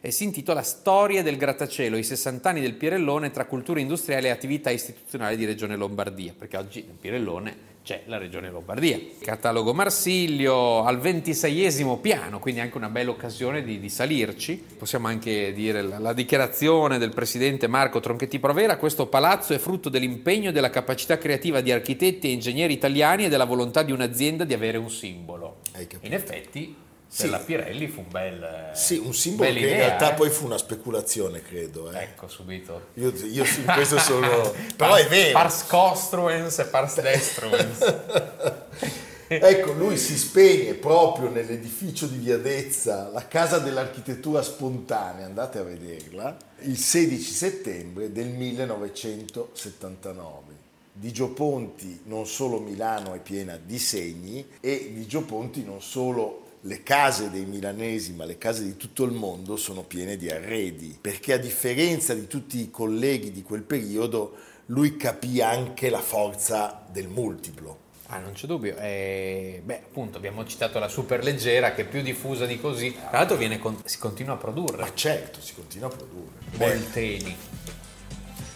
e 0.00 0.10
si 0.10 0.24
intitola 0.24 0.62
Storia 0.62 1.22
del 1.22 1.36
grattacielo, 1.36 1.96
i 1.96 2.04
60 2.04 2.48
anni 2.48 2.60
del 2.60 2.74
Pirellone 2.74 3.30
tra 3.30 3.46
cultura 3.46 3.80
industriale 3.80 4.28
e 4.28 4.30
attività 4.30 4.70
istituzionali 4.70 5.36
di 5.36 5.44
Regione 5.44 5.76
Lombardia, 5.76 6.34
perché 6.36 6.56
oggi 6.56 6.84
nel 6.86 6.96
Pirellone 7.00 7.76
c'è 7.88 8.02
la 8.04 8.18
Regione 8.18 8.50
Lombardia. 8.50 9.00
Catalogo 9.18 9.72
Marsiglio 9.72 10.84
al 10.84 10.98
26esimo 10.98 11.98
piano, 12.00 12.38
quindi 12.38 12.60
anche 12.60 12.76
una 12.76 12.90
bella 12.90 13.10
occasione 13.10 13.62
di, 13.62 13.80
di 13.80 13.88
salirci. 13.88 14.62
Possiamo 14.76 15.06
anche 15.06 15.54
dire 15.54 15.80
la, 15.80 15.98
la 15.98 16.12
dichiarazione 16.12 16.98
del 16.98 17.14
presidente 17.14 17.66
Marco 17.66 18.00
Tronchetti 18.00 18.38
Provera, 18.38 18.76
questo 18.76 19.06
palazzo 19.06 19.54
è 19.54 19.58
frutto 19.58 19.88
dell'impegno 19.88 20.50
e 20.50 20.52
della 20.52 20.68
capacità 20.68 21.16
creativa 21.16 21.62
di 21.62 21.72
architetti 21.72 22.28
e 22.28 22.32
ingegneri 22.32 22.74
italiani 22.74 23.24
e 23.24 23.28
della 23.30 23.46
volontà 23.46 23.82
di 23.82 23.92
un'azienda 23.92 24.44
di 24.44 24.52
avere 24.52 24.76
un 24.76 24.90
simbolo. 24.90 25.60
In 26.02 26.12
effetti, 26.12 26.76
Sì. 27.08 27.22
per 27.22 27.30
la 27.30 27.38
Pirelli 27.38 27.88
fu 27.88 28.00
un 28.00 28.10
bel... 28.10 28.70
Sì, 28.74 28.98
un 28.98 29.14
simbolo 29.14 29.48
che 29.48 29.54
bella 29.54 29.66
in 29.66 29.72
idea, 29.72 29.86
realtà 29.86 30.12
eh. 30.12 30.14
poi 30.14 30.28
fu 30.30 30.44
una 30.44 30.58
speculazione, 30.58 31.40
credo. 31.40 31.90
eh. 31.90 32.02
Ecco, 32.02 32.28
subito. 32.28 32.88
Io, 32.94 33.10
io 33.24 33.44
in 33.44 33.64
questo 33.64 33.98
sono... 34.04 34.52
Però 34.76 34.94
è 34.94 35.06
vero. 35.08 35.32
Pars 35.32 35.64
costruens 35.66 36.58
e 36.58 36.64
pars 36.66 37.00
destruens. 37.00 37.78
Ecco, 39.30 39.72
lui 39.72 39.98
si 39.98 40.16
spegne 40.16 40.72
proprio 40.72 41.28
nell'edificio 41.28 42.06
di 42.06 42.16
Viadezza, 42.16 43.10
la 43.12 43.28
casa 43.28 43.58
dell'architettura 43.58 44.40
spontanea, 44.40 45.26
andate 45.26 45.58
a 45.58 45.64
vederla, 45.64 46.34
il 46.60 46.78
16 46.78 47.30
settembre 47.30 48.10
del 48.10 48.28
1979. 48.28 50.56
Di 50.94 51.12
Gio 51.12 51.28
Ponti 51.28 52.00
non 52.04 52.26
solo 52.26 52.58
Milano 52.58 53.12
è 53.12 53.20
piena 53.20 53.60
di 53.62 53.78
segni 53.78 54.48
e 54.60 54.92
di 54.94 55.06
Gio 55.06 55.24
Ponti 55.24 55.62
non 55.62 55.82
solo 55.82 56.46
le 56.62 56.82
case 56.82 57.30
dei 57.30 57.44
milanesi, 57.44 58.12
ma 58.12 58.24
le 58.24 58.38
case 58.38 58.64
di 58.64 58.76
tutto 58.76 59.04
il 59.04 59.12
mondo 59.12 59.56
sono 59.56 59.82
piene 59.82 60.16
di 60.16 60.28
arredi, 60.28 60.98
perché 61.00 61.34
a 61.34 61.38
differenza 61.38 62.14
di 62.14 62.26
tutti 62.26 62.60
i 62.60 62.70
colleghi 62.70 63.30
di 63.30 63.42
quel 63.42 63.62
periodo, 63.62 64.36
lui 64.66 64.96
capì 64.96 65.40
anche 65.40 65.88
la 65.90 66.00
forza 66.00 66.84
del 66.90 67.08
multiplo. 67.08 67.86
Ah, 68.10 68.18
non 68.18 68.32
c'è 68.32 68.46
dubbio. 68.46 68.74
Eh, 68.78 69.60
beh, 69.62 69.74
appunto, 69.74 70.16
abbiamo 70.16 70.46
citato 70.46 70.78
la 70.78 70.88
superleggera 70.88 71.72
che 71.72 71.82
è 71.82 71.86
più 71.86 72.00
diffusa 72.00 72.46
di 72.46 72.58
così. 72.58 72.92
Tra 72.92 73.18
l'altro 73.18 73.36
viene 73.36 73.58
con- 73.58 73.82
si 73.84 73.98
continua 73.98 74.34
a 74.34 74.38
produrre. 74.38 74.80
Ma 74.80 74.94
certo, 74.94 75.42
si 75.42 75.54
continua 75.54 75.88
a 75.88 75.90
produrre. 75.90 76.32
Molteni. 76.56 77.36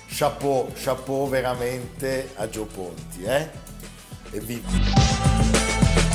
Chapeau, 0.07 0.73
chapeau 0.75 1.29
veramente 1.29 2.31
a 2.37 2.49
Gio 2.49 2.65
Ponti, 2.65 3.25
eh? 3.25 3.49
Evviva! 4.31 6.11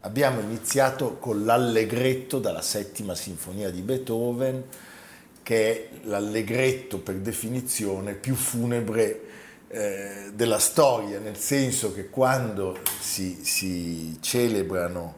Abbiamo 0.00 0.40
iniziato 0.40 1.16
con 1.18 1.44
l'allegretto 1.44 2.38
dalla 2.38 2.62
settima 2.62 3.14
sinfonia 3.16 3.68
di 3.70 3.80
Beethoven, 3.80 4.62
che 5.42 5.72
è 5.72 5.88
l'allegretto 6.04 6.98
per 6.98 7.16
definizione 7.16 8.14
più 8.14 8.34
funebre 8.36 9.22
eh, 9.68 10.30
della 10.32 10.60
storia, 10.60 11.18
nel 11.18 11.36
senso 11.36 11.92
che 11.92 12.10
quando 12.10 12.78
si, 13.00 13.38
si 13.42 14.18
celebrano 14.20 15.16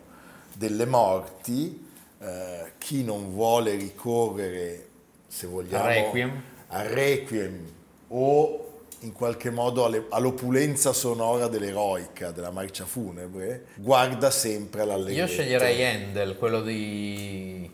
delle 0.55 0.87
morti, 0.87 1.87
eh, 2.19 2.73
chi 2.79 3.05
non 3.05 3.31
vuole 3.33 3.75
ricorrere, 3.75 4.87
se 5.29 5.47
vogliamo, 5.47 5.85
Al 5.85 5.91
requiem. 5.93 6.43
al 6.69 6.87
requiem 6.87 7.65
o 8.09 8.70
in 9.01 9.13
qualche 9.13 9.51
modo 9.51 9.85
alle- 9.85 10.07
all'opulenza 10.11 10.93
sonora 10.93 11.49
dell'eroica, 11.49 12.31
della 12.33 12.51
marcia 12.51 12.85
funebre, 12.85 13.67
guarda 13.77 14.31
sempre 14.31 14.83
all'allegretto. 14.83 15.21
Io 15.21 15.27
sceglierei 15.27 15.85
Handel, 15.85 16.37
quello 16.37 16.61
di 16.63 17.71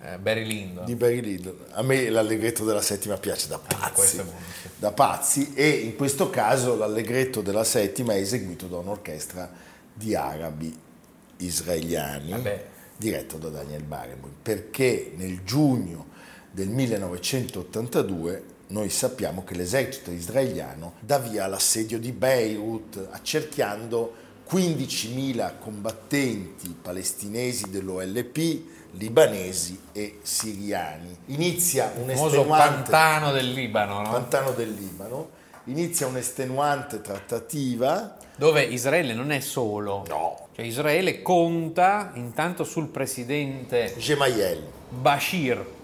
eh, 0.00 0.18
Barry 0.18 0.44
Lyndon. 0.44 0.84
di 0.84 0.94
Barry 0.94 1.20
Lyndon. 1.20 1.56
A 1.72 1.82
me 1.82 2.08
l'allegretto 2.08 2.64
della 2.64 2.80
settima 2.80 3.16
piace 3.16 3.48
da 3.48 3.58
questo 3.58 4.24
pazzi, 4.24 4.32
sì. 4.62 4.68
da 4.76 4.92
pazzi 4.92 5.54
e 5.54 5.68
in 5.68 5.96
questo 5.96 6.30
caso 6.30 6.76
l'allegretto 6.76 7.40
della 7.40 7.64
settima 7.64 8.14
è 8.14 8.18
eseguito 8.18 8.66
da 8.66 8.76
un'orchestra 8.78 9.50
di 9.92 10.14
arabi 10.14 10.76
israeliani 11.38 12.30
Vabbè. 12.30 12.64
diretto 12.96 13.36
da 13.38 13.48
Daniel 13.48 13.82
Barenboim 13.82 14.34
perché 14.42 15.12
nel 15.16 15.42
giugno 15.42 16.06
del 16.52 16.68
1982 16.68 18.42
noi 18.68 18.90
sappiamo 18.90 19.44
che 19.44 19.54
l'esercito 19.54 20.10
israeliano 20.10 20.94
dà 21.00 21.18
via 21.18 21.44
all'assedio 21.44 21.98
di 21.98 22.12
Beirut 22.12 23.08
accerchiando 23.10 24.26
15.000 24.50 25.52
combattenti 25.58 26.76
palestinesi 26.80 27.70
dell'OLP, 27.70 28.60
libanesi 28.92 29.78
e 29.92 30.18
siriani. 30.22 31.16
Inizia 31.26 31.92
un 31.96 32.10
estenuante 32.10 32.90
pantano 32.90 33.32
del 33.32 33.52
Libano, 33.52 34.02
no? 34.02 34.10
pantano 34.10 34.52
del 34.52 34.72
Libano, 34.72 35.30
inizia 35.64 36.06
un'estenuante 36.06 37.00
trattativa 37.00 38.16
dove 38.36 38.62
Israele 38.62 39.14
non 39.14 39.32
è 39.32 39.40
solo. 39.40 40.04
No. 40.08 40.48
Cioè 40.54 40.64
Israele 40.64 41.22
conta 41.22 42.12
intanto 42.14 42.64
sul 42.64 42.88
presidente 42.88 43.94
Gemayel. 43.96 44.62
Bashir 44.88 45.76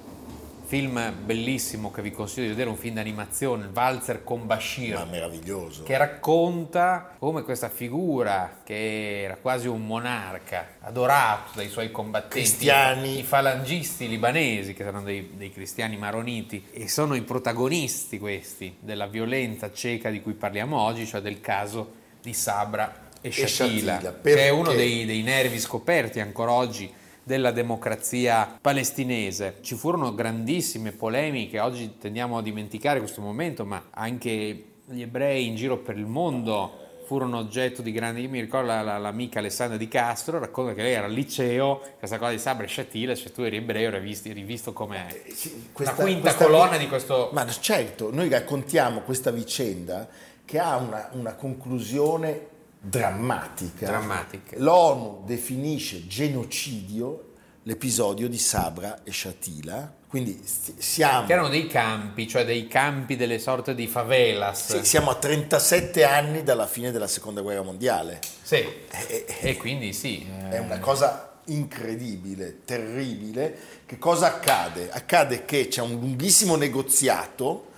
film 0.65 1.13
bellissimo 1.25 1.91
che 1.91 2.03
vi 2.03 2.11
consiglio 2.11 2.47
di 2.47 2.53
vedere, 2.53 2.71
un 2.71 2.77
film 2.77 2.95
d'animazione, 2.95 3.65
il 3.65 3.71
Valzer 3.71 4.25
con 4.25 4.47
Bashir. 4.47 4.95
Ma 4.95 5.05
meraviglioso. 5.05 5.83
Che 5.83 5.97
racconta 5.97 7.15
come 7.19 7.43
questa 7.43 7.69
figura, 7.69 8.61
che 8.65 9.23
era 9.23 9.37
quasi 9.37 9.69
un 9.69 9.87
monarca, 9.87 10.77
adorato 10.81 11.53
dai 11.55 11.69
suoi 11.69 11.91
combattenti, 11.91 12.37
Cristiani. 12.37 13.19
i 13.19 13.23
falangisti 13.23 14.09
libanesi, 14.09 14.75
che 14.75 14.83
erano 14.83 15.03
dei, 15.03 15.33
dei 15.35 15.51
cristiani 15.53 15.97
maroniti, 15.97 16.67
e 16.73 16.89
sono 16.89 17.15
i 17.15 17.23
protagonisti 17.23 18.19
questi 18.19 18.77
della 18.81 19.07
violenza 19.07 19.73
cieca 19.73 20.11
di 20.11 20.21
cui 20.21 20.35
parliamo 20.35 20.81
oggi, 20.81 21.07
cioè 21.07 21.21
del 21.21 21.41
caso 21.41 22.03
di 22.23 22.33
Sabra 22.33 23.03
e 23.21 23.31
Shatila, 23.31 24.01
Shatila, 24.01 24.21
che 24.23 24.47
è 24.47 24.49
uno 24.51 24.73
dei, 24.73 25.05
dei 25.07 25.23
nervi 25.23 25.59
scoperti 25.59 26.21
ancora 26.21 26.53
oggi 26.53 26.93
della 27.25 27.51
democrazia 27.51 28.59
palestinese. 28.61 29.57
Ci 29.63 29.75
furono 29.75 30.15
grandissime 30.15 30.93
polemiche, 30.93 31.59
oggi 31.59 31.97
tendiamo 31.99 32.39
a 32.39 32.43
dimenticare 32.43 33.01
questo 33.01 33.21
momento, 33.21 33.65
ma 33.65 33.87
anche 33.91 34.65
gli 34.87 35.01
ebrei 35.01 35.47
in 35.47 35.57
giro 35.57 35.79
per 35.79 35.97
il 35.97 36.07
mondo 36.07 36.79
furono 37.07 37.39
oggetto 37.39 37.83
di 37.83 37.93
grandi... 37.93 38.23
Io 38.23 38.29
mi 38.31 38.41
ricordo 38.41 38.69
la- 38.69 38.83
la- 38.83 38.99
l'amica 38.99 39.39
Alessandra 39.39 39.77
Di 39.77 39.89
Castro, 39.89 40.39
racconta 40.39 40.73
che 40.73 40.83
lei 40.83 40.93
era 40.95 41.07
al 41.07 41.13
liceo, 41.13 41.83
questa 41.99 42.19
cosa 42.19 42.31
di 42.31 42.39
Sabra 42.39 42.65
e 42.65 42.69
Shatila, 42.69 43.15
cioè 43.15 43.31
tu 43.31 43.43
eri 43.43 43.57
ebreo, 43.57 43.89
eri 43.89 44.01
visto, 44.01 44.29
eri 44.29 44.43
visto 44.43 44.73
come 44.73 45.07
Eh, 45.25 45.31
Sì, 45.35 45.71
la 45.77 45.93
quinta 45.93 46.35
colonna 46.35 46.79
di 46.79 46.89
questo... 46.89 47.29
Ma 47.33 47.47
certo, 47.47 48.11
noi 48.13 48.29
raccontiamo 48.31 49.01
questa 49.01 49.31
vicenda 49.31 50.09
che 50.47 50.59
ha 50.59 50.77
una, 50.77 51.11
una 51.13 51.35
conclusione 51.35 52.53
drammatica. 52.85 53.87
Drammatica. 53.87 54.57
L'ONU 54.59 55.23
definisce 55.25 56.07
genocidio 56.07 57.31
l'episodio 57.63 58.29
di 58.29 58.39
Sabra 58.39 59.03
e 59.05 59.13
Shatila, 59.13 59.93
quindi 60.07 60.41
siamo, 60.45 61.27
Che 61.27 61.33
erano 61.33 61.49
dei 61.49 61.67
campi, 61.67 62.29
cioè 62.29 62.45
dei 62.45 62.69
campi 62.69 63.17
delle 63.17 63.39
sorte 63.39 63.75
di 63.75 63.87
favelas. 63.89 64.77
sì, 64.77 64.85
siamo 64.85 65.11
a 65.11 65.17
37 65.17 66.05
anni 66.05 66.43
dalla 66.43 66.67
fine 66.67 66.93
della 66.93 67.09
seconda 67.09 67.41
guerra 67.41 67.63
mondiale. 67.63 68.21
Sì. 68.43 68.57
Eh, 68.57 69.25
E 69.41 69.57
quindi 69.57 69.93
sì. 69.93 70.25
È 70.51 70.55
eh, 70.55 70.59
una 70.59 70.79
cosa 70.79 71.41
incredibile, 71.47 72.61
terribile. 72.65 73.59
Che 73.87 73.99
cosa 73.99 74.27
accade? 74.27 74.91
Accade 74.91 75.45
che 75.45 75.69
c'è 75.69 75.81
un 75.81 75.93
lunghissimo 75.99 76.55
negoziato 76.57 77.73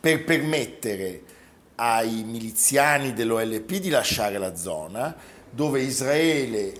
per 0.00 0.24
permettere 0.24 1.22
ai 1.80 2.24
miliziani 2.24 3.12
dell'OLP 3.12 3.76
di 3.76 3.88
lasciare 3.88 4.36
la 4.38 4.56
zona, 4.56 5.14
dove 5.50 5.80
Israele 5.80 6.58
eh, 6.72 6.76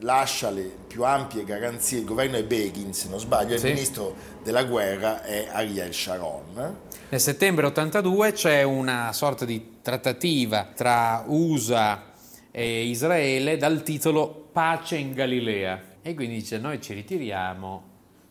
lascia 0.00 0.48
le 0.50 0.74
più 0.86 1.04
ampie 1.04 1.44
garanzie, 1.44 1.98
il 1.98 2.04
governo 2.06 2.36
è 2.36 2.44
Begin 2.44 2.94
se 2.94 3.08
non 3.08 3.18
sbaglio, 3.18 3.58
Sì. 3.58 3.66
il 3.66 3.72
ministro 3.74 4.14
della 4.42 4.64
guerra 4.64 5.22
è 5.22 5.48
Ariel 5.52 5.92
Sharon. 5.92 6.76
Nel 7.08 7.20
settembre 7.20 7.66
82 7.66 8.32
c'è 8.32 8.62
una 8.62 9.12
sorta 9.12 9.44
di 9.44 9.76
trattativa 9.82 10.70
tra 10.74 11.24
USA 11.26 12.12
e 12.50 12.84
Israele 12.84 13.58
dal 13.58 13.82
titolo 13.82 14.48
Pace 14.50 14.96
in 14.96 15.12
Galilea 15.12 15.82
e 16.00 16.14
quindi 16.14 16.36
dice 16.36 16.56
noi 16.58 16.80
ci 16.80 16.94
ritiriamo 16.94 17.82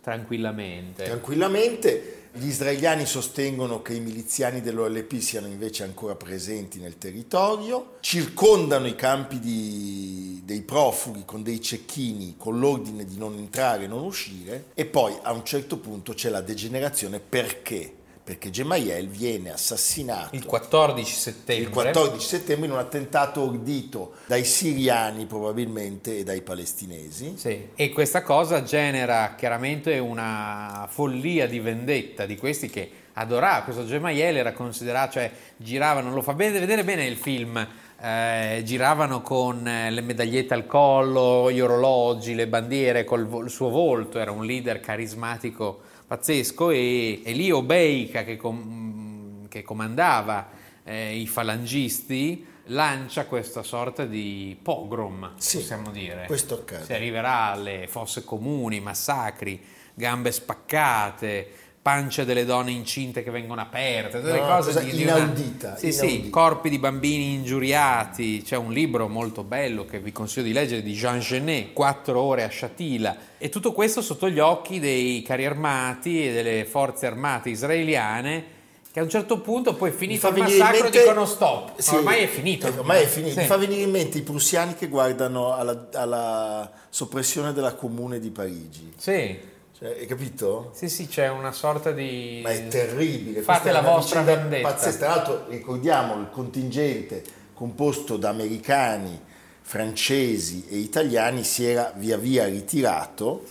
tranquillamente. 0.02 1.04
Tranquillamente 1.04 2.15
gli 2.38 2.48
israeliani 2.48 3.06
sostengono 3.06 3.82
che 3.82 3.94
i 3.94 4.02
miliziani 4.02 4.60
dell'OLP 4.60 5.20
siano 5.20 5.48
invece 5.48 5.84
ancora 5.84 6.16
presenti 6.16 6.80
nel 6.80 6.98
territorio, 6.98 7.96
circondano 8.02 8.88
i 8.88 8.96
campi 8.96 9.40
di- 9.40 10.42
dei 10.44 10.62
profughi 10.62 11.24
con 11.26 11.44
dei 11.44 11.62
cecchini 11.62 12.36
con 12.38 12.60
l'ordine 12.60 13.06
di 13.06 13.18
non 13.18 13.36
entrare 13.36 13.86
e 13.86 13.88
non 13.88 14.04
uscire 14.04 14.66
e 14.74 14.86
poi 14.86 15.18
a 15.22 15.32
un 15.32 15.44
certo 15.46 15.78
punto 15.78 16.14
c'è 16.14 16.30
la 16.30 16.42
degenerazione 16.42 17.20
perché? 17.20 17.95
Perché 18.26 18.50
Gemayel 18.50 19.08
viene 19.08 19.52
assassinato 19.52 20.36
Il 20.36 20.46
14 20.46 21.14
settembre 21.14 21.66
il 21.66 21.70
14 21.70 22.28
settembre 22.28 22.66
in 22.66 22.72
un 22.72 22.80
attentato 22.80 23.44
ordito 23.44 24.14
dai 24.26 24.44
siriani 24.44 25.28
probabilmente 25.28 26.18
e 26.18 26.24
dai 26.24 26.42
palestinesi. 26.42 27.36
Sì, 27.38 27.68
e 27.76 27.90
questa 27.92 28.24
cosa 28.24 28.64
genera 28.64 29.36
chiaramente 29.38 30.00
una 30.00 30.88
follia 30.90 31.46
di 31.46 31.60
vendetta 31.60 32.26
di 32.26 32.36
questi 32.36 32.68
che 32.68 32.90
adoravano. 33.14 33.66
Questo 33.66 33.86
Gemayel 33.86 34.38
era 34.38 34.54
considerato, 34.54 35.14
cioè 35.14 35.32
giravano, 35.58 36.12
lo 36.12 36.24
fa 36.24 36.34
bene, 36.34 36.60
vedere 36.60 36.84
bene 36.84 37.06
il 37.06 37.18
film, 37.18 37.64
eh, 38.02 38.62
giravano 38.66 39.22
con 39.22 39.68
eh, 39.68 39.92
le 39.92 40.02
medagliette 40.02 40.56
al 40.56 40.66
collo, 40.66 41.52
gli 41.52 41.60
orologi, 41.60 42.34
le 42.34 42.48
bandiere, 42.48 43.04
col 43.04 43.28
vo- 43.28 43.42
il 43.42 43.52
suo 43.52 43.70
volto, 43.70 44.18
era 44.18 44.32
un 44.32 44.44
leader 44.46 44.80
carismatico 44.80 45.94
pazzesco 46.08 46.70
e 46.72 47.22
Elio 47.24 47.62
Beika 47.62 48.24
che, 48.24 48.38
com- 48.38 49.48
che 49.48 49.62
comandava 49.64 50.50
eh, 50.84 51.16
i 51.18 51.28
falangisti 51.28 52.46
lancia 52.70 53.26
questa 53.26 53.62
sorta 53.64 54.06
di 54.06 54.58
pogrom, 54.62 55.34
Sì, 55.38 55.58
possiamo 55.58 55.92
dire. 55.92 56.26
questo 56.26 56.56
accade. 56.56 56.86
Si 56.86 56.94
arriverà 56.94 57.52
alle 57.52 57.88
fosse 57.88 58.24
comuni, 58.24 58.80
massacri, 58.80 59.62
gambe 59.94 60.32
spaccate, 60.32 61.50
pance 61.86 62.26
delle 62.26 62.46
donne 62.46 62.72
incinte 62.72 63.22
che 63.22 63.30
vengono 63.30 63.62
aperte, 63.62 64.20
delle 64.20 64.40
No, 64.40 64.48
cose 64.48 64.84
di, 64.84 64.90
di 64.90 65.04
una- 65.04 65.18
inaudita, 65.18 65.76
Sì, 65.78 65.92
sì, 65.92 66.06
inaudita. 66.16 66.30
corpi 66.32 66.70
di 66.72 66.80
bambini 66.80 67.34
ingiuriati. 67.36 68.42
C'è 68.42 68.56
un 68.58 68.72
libro 68.72 69.08
molto 69.08 69.44
bello 69.44 69.86
che 69.86 70.00
vi 70.00 70.12
consiglio 70.12 70.48
di 70.48 70.52
leggere 70.54 70.82
di 70.82 70.94
Jean 70.94 71.20
Genet, 71.20 71.74
Quattro 71.74 72.20
ore 72.20 72.42
a 72.44 72.50
Shatila. 72.50 73.16
E 73.38 73.50
tutto 73.50 73.72
questo 73.72 74.02
sotto 74.02 74.28
gli 74.28 74.40
occhi 74.40 74.80
dei 74.80 75.22
carri 75.22 75.46
armati 75.46 76.28
e 76.28 76.34
delle 76.34 76.66
forze 76.66 77.06
armate 77.06 77.50
israeliane 77.52 78.54
che 78.92 79.00
a 79.00 79.04
un 79.04 79.10
certo 79.10 79.40
punto 79.42 79.76
poi 79.76 79.92
finito 79.92 80.28
il 80.30 80.38
massacro 80.38 80.82
mente- 80.84 81.00
dicono 81.02 81.26
stop, 81.28 81.74
Sì, 81.80 81.94
ormai 81.94 82.24
è 82.24 82.28
finito. 82.28 82.66
eh, 82.66 82.78
Ormai 82.80 83.04
è 83.04 83.06
finito. 83.06 83.34
Sì. 83.36 83.40
Mi 83.42 83.46
fa 83.46 83.58
venire 83.58 83.82
in 83.84 83.92
mente 83.92 84.18
i 84.18 84.22
prussiani 84.24 84.74
che 84.74 84.88
guardano 84.88 85.54
alla, 85.54 85.88
alla 85.94 86.72
soppressione 86.90 87.54
della 87.54 87.76
comune 87.76 88.20
di 88.20 88.32
Parigi. 88.32 88.94
Sì. 88.98 89.54
Cioè, 89.86 89.98
hai 90.00 90.06
capito? 90.08 90.72
Sì, 90.74 90.90
sì, 90.90 91.08
c'è 91.08 91.30
una 91.30 91.52
sorta 91.52 91.92
di... 91.92 92.40
Ma 92.44 92.50
è 92.50 92.68
terribile. 92.68 93.42
Fate 93.42 93.70
Questa 93.70 93.82
la 93.82 93.88
vostra 93.88 94.22
vendetta. 94.24 94.68
Pazzesca. 94.68 94.98
Tra 94.98 95.08
l'altro 95.10 95.46
ricordiamo 95.50 96.16
il 96.20 96.30
contingente 96.32 97.24
composto 97.54 98.18
da 98.18 98.30
americani, 98.30 99.20
francesi 99.62 100.66
e 100.70 100.78
italiani 100.78 101.44
si 101.44 101.66
era 101.66 101.92
via 101.96 102.18
via 102.18 102.46
ritirato 102.46 103.46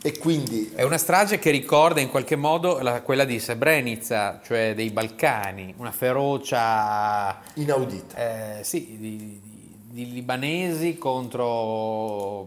e 0.00 0.16
quindi 0.18 0.72
È 0.74 0.82
una 0.84 0.96
strage 0.98 1.38
che 1.38 1.50
ricorda 1.50 2.00
in 2.00 2.08
qualche 2.08 2.36
modo 2.36 2.78
la- 2.80 3.02
quella 3.02 3.24
di 3.24 3.38
Srebrenica, 3.38 4.40
cioè 4.44 4.72
dei 4.74 4.90
Balcani, 4.90 5.74
una 5.76 5.92
ferocia 5.92 7.40
inaudita. 7.54 8.58
eh, 8.60 8.64
sì, 8.64 8.96
di, 8.98 9.16
di- 9.16 9.40
di 9.90 10.12
libanesi 10.12 10.96
contro, 10.98 12.46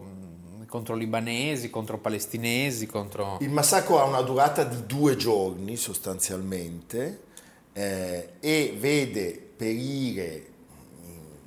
contro 0.72 0.94
libanesi, 0.94 1.68
contro 1.68 1.98
palestinesi, 1.98 2.86
contro... 2.86 3.36
Il 3.42 3.50
massacro 3.50 4.00
ha 4.00 4.04
una 4.04 4.22
durata 4.22 4.64
di 4.64 4.86
due 4.86 5.16
giorni 5.16 5.76
sostanzialmente 5.76 7.24
eh, 7.74 8.30
e 8.40 8.74
vede 8.80 9.32
perire 9.54 10.46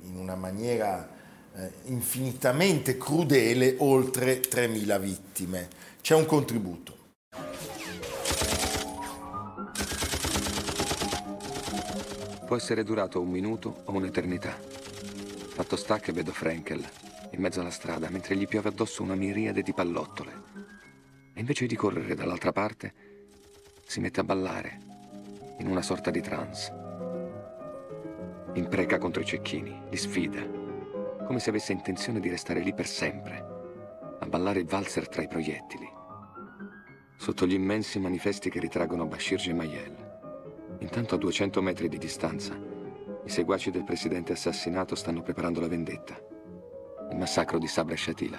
in, 0.02 0.16
una 0.16 0.36
maniera 0.36 1.10
eh, 1.56 1.72
infinitamente 1.86 2.96
crudele 2.96 3.74
oltre 3.78 4.42
3.000 4.42 5.00
vittime. 5.00 5.68
C'è 6.00 6.14
un 6.14 6.24
contributo. 6.24 6.96
Può 12.46 12.54
essere 12.54 12.84
durato 12.84 13.20
un 13.20 13.28
minuto 13.28 13.82
o 13.86 13.92
un'eternità. 13.92 14.56
Fatto 14.56 15.74
sta 15.74 15.98
che 15.98 16.12
vedo 16.12 16.30
Frankel 16.30 17.05
in 17.30 17.40
mezzo 17.40 17.60
alla 17.60 17.70
strada 17.70 18.08
mentre 18.10 18.36
gli 18.36 18.46
piove 18.46 18.68
addosso 18.68 19.02
una 19.02 19.14
miriade 19.14 19.62
di 19.62 19.72
pallottole. 19.72 20.32
E 21.34 21.40
invece 21.40 21.66
di 21.66 21.76
correre 21.76 22.14
dall'altra 22.14 22.52
parte, 22.52 22.92
si 23.84 24.00
mette 24.00 24.20
a 24.20 24.24
ballare 24.24 24.80
in 25.58 25.68
una 25.68 25.82
sorta 25.82 26.10
di 26.10 26.20
trance. 26.20 26.72
Impreca 28.54 28.98
contro 28.98 29.22
i 29.22 29.26
cecchini, 29.26 29.82
li 29.90 29.96
sfida, 29.96 30.42
come 31.26 31.38
se 31.38 31.50
avesse 31.50 31.72
intenzione 31.72 32.20
di 32.20 32.28
restare 32.28 32.60
lì 32.60 32.72
per 32.72 32.86
sempre, 32.86 34.16
a 34.18 34.26
ballare 34.26 34.60
il 34.60 34.66
valzer 34.66 35.08
tra 35.08 35.22
i 35.22 35.28
proiettili, 35.28 35.88
sotto 37.16 37.46
gli 37.46 37.54
immensi 37.54 37.98
manifesti 37.98 38.50
che 38.50 38.60
ritraggono 38.60 39.06
Bashir 39.06 39.38
Gemayel. 39.38 40.04
Intanto 40.78 41.14
a 41.14 41.18
200 41.18 41.62
metri 41.62 41.88
di 41.88 41.98
distanza, 41.98 42.54
i 43.24 43.28
seguaci 43.28 43.70
del 43.70 43.84
presidente 43.84 44.32
assassinato 44.32 44.94
stanno 44.94 45.22
preparando 45.22 45.60
la 45.60 45.68
vendetta. 45.68 46.34
Il 47.10 47.16
massacro 47.16 47.58
di 47.58 47.66
Sabra 47.66 47.94
e 47.94 47.96
Shatila. 47.96 48.38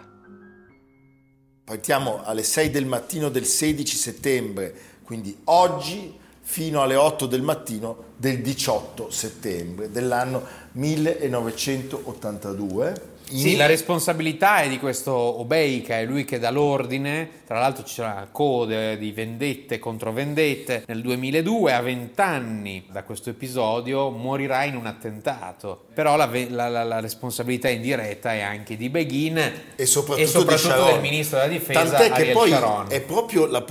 Partiamo 1.63 2.23
alle 2.23 2.43
6 2.43 2.69
del 2.69 2.85
mattino 2.85 3.29
del 3.29 3.45
16 3.45 3.97
settembre, 3.97 4.75
quindi 5.03 5.35
oggi 5.45 6.15
fino 6.41 6.81
alle 6.81 6.95
8 6.95 7.25
del 7.25 7.41
mattino 7.41 8.13
del 8.15 8.41
18 8.41 9.09
settembre 9.09 9.89
dell'anno 9.91 10.43
1982. 10.73 13.15
Sì, 13.29 13.55
la 13.55 13.65
responsabilità 13.65 14.61
è 14.61 14.69
di 14.69 14.79
questo 14.79 15.13
Obeica, 15.13 15.99
è 15.99 16.05
lui 16.05 16.23
che 16.23 16.39
dà 16.39 16.49
l'ordine, 16.49 17.29
tra 17.45 17.59
l'altro 17.59 17.83
ci 17.83 17.95
c'era 17.95 18.27
code 18.31 18.97
di 18.97 19.11
vendette 19.11 19.79
contro 19.79 20.11
vendette, 20.11 20.83
nel 20.87 21.01
2002 21.01 21.73
a 21.73 21.81
20 21.81 22.21
anni 22.21 22.85
da 22.91 23.03
questo 23.03 23.29
episodio 23.29 24.09
morirà 24.11 24.63
in 24.65 24.75
un 24.75 24.85
attentato, 24.85 25.85
però 25.93 26.15
la, 26.15 26.29
la, 26.49 26.69
la, 26.69 26.83
la 26.83 26.99
responsabilità 26.99 27.69
indiretta 27.69 28.33
è 28.33 28.41
anche 28.41 28.77
di 28.77 28.89
Beghin 28.89 29.37
e 29.75 29.85
soprattutto, 29.85 30.27
e 30.27 30.27
soprattutto 30.27 30.85
di 30.85 30.91
del 30.91 31.01
ministro 31.01 31.39
della 31.39 31.49
difesa 31.51 31.79
Tant'è 31.79 32.07
che 32.07 32.13
Ariel 32.13 32.33
poi 32.33 32.49
Sharon. 32.49 32.85
è 32.89 33.01
proprio 33.01 33.65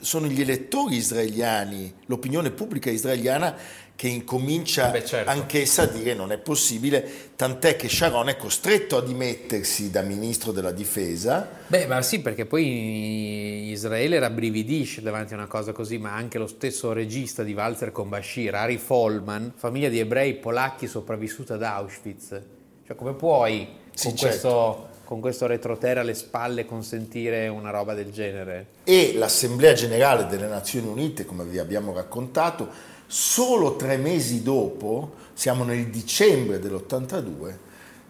sono 0.00 0.26
gli 0.26 0.40
elettori 0.40 0.96
israeliani, 0.96 1.92
l'opinione 2.06 2.50
pubblica 2.50 2.90
israeliana 2.90 3.56
che 4.02 4.08
incomincia 4.08 4.90
Beh, 4.90 5.04
certo. 5.04 5.30
anch'essa 5.30 5.82
a 5.82 5.86
dire 5.86 6.12
non 6.14 6.32
è 6.32 6.38
possibile, 6.38 7.08
tant'è 7.36 7.76
che 7.76 7.88
Sharon 7.88 8.30
è 8.30 8.36
costretto 8.36 8.96
a 8.96 9.00
dimettersi 9.00 9.92
da 9.92 10.02
ministro 10.02 10.50
della 10.50 10.72
difesa. 10.72 11.48
Beh, 11.68 11.86
ma 11.86 12.02
sì, 12.02 12.20
perché 12.20 12.44
poi 12.44 13.70
Israele 13.70 14.18
rabbrividisce 14.18 15.02
davanti 15.02 15.34
a 15.34 15.36
una 15.36 15.46
cosa 15.46 15.70
così, 15.70 15.98
ma 15.98 16.16
anche 16.16 16.38
lo 16.38 16.48
stesso 16.48 16.92
regista 16.92 17.44
di 17.44 17.52
Walzer 17.52 17.92
con 17.92 18.08
Bashir, 18.08 18.52
Ari 18.56 18.76
Folman, 18.76 19.52
famiglia 19.54 19.88
di 19.88 20.00
ebrei 20.00 20.34
polacchi 20.34 20.88
sopravvissuta 20.88 21.54
ad 21.54 21.62
Auschwitz. 21.62 22.40
Cioè, 22.84 22.96
come 22.96 23.12
puoi 23.12 23.68
Sì, 23.94 24.08
con, 24.08 24.16
certo. 24.16 24.26
questo, 24.26 24.88
con 25.04 25.20
questo 25.20 25.46
retroterra 25.46 26.00
alle 26.00 26.14
spalle 26.14 26.66
consentire 26.66 27.46
una 27.46 27.70
roba 27.70 27.94
del 27.94 28.10
genere? 28.10 28.66
E 28.82 29.12
l'Assemblea 29.14 29.74
Generale 29.74 30.26
delle 30.26 30.48
Nazioni 30.48 30.88
Unite, 30.88 31.24
come 31.24 31.44
vi 31.44 31.58
abbiamo 31.58 31.92
raccontato, 31.92 32.90
solo 33.12 33.76
tre 33.76 33.98
mesi 33.98 34.42
dopo, 34.42 35.16
siamo 35.34 35.64
nel 35.64 35.88
dicembre 35.88 36.58
dell'82, 36.58 37.54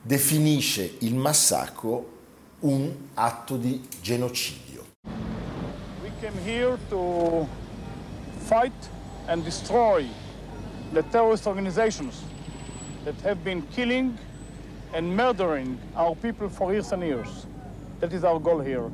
definisce 0.00 0.94
il 1.00 1.16
massacro 1.16 2.10
un 2.60 2.88
atto 3.14 3.56
di 3.56 3.82
genocidio. 4.00 4.84
We 6.00 6.12
came 6.20 6.38
here 6.44 6.78
to 6.90 7.48
fight 8.46 8.72
and 9.26 9.42
destroy 9.42 10.06
the 10.92 11.02
terrorist 11.10 11.48
organizations 11.48 12.22
that 13.02 13.20
have 13.24 13.42
been 13.42 13.66
killing 13.74 14.16
and 14.92 15.16
murdering 15.16 15.80
our 15.96 16.14
people 16.14 16.48
for 16.48 16.70
years 16.70 16.92
and 16.92 17.02
years. 17.02 17.48
That 17.98 18.12
is 18.12 18.22
our 18.22 18.38
goal 18.38 18.60
here. 18.60 18.88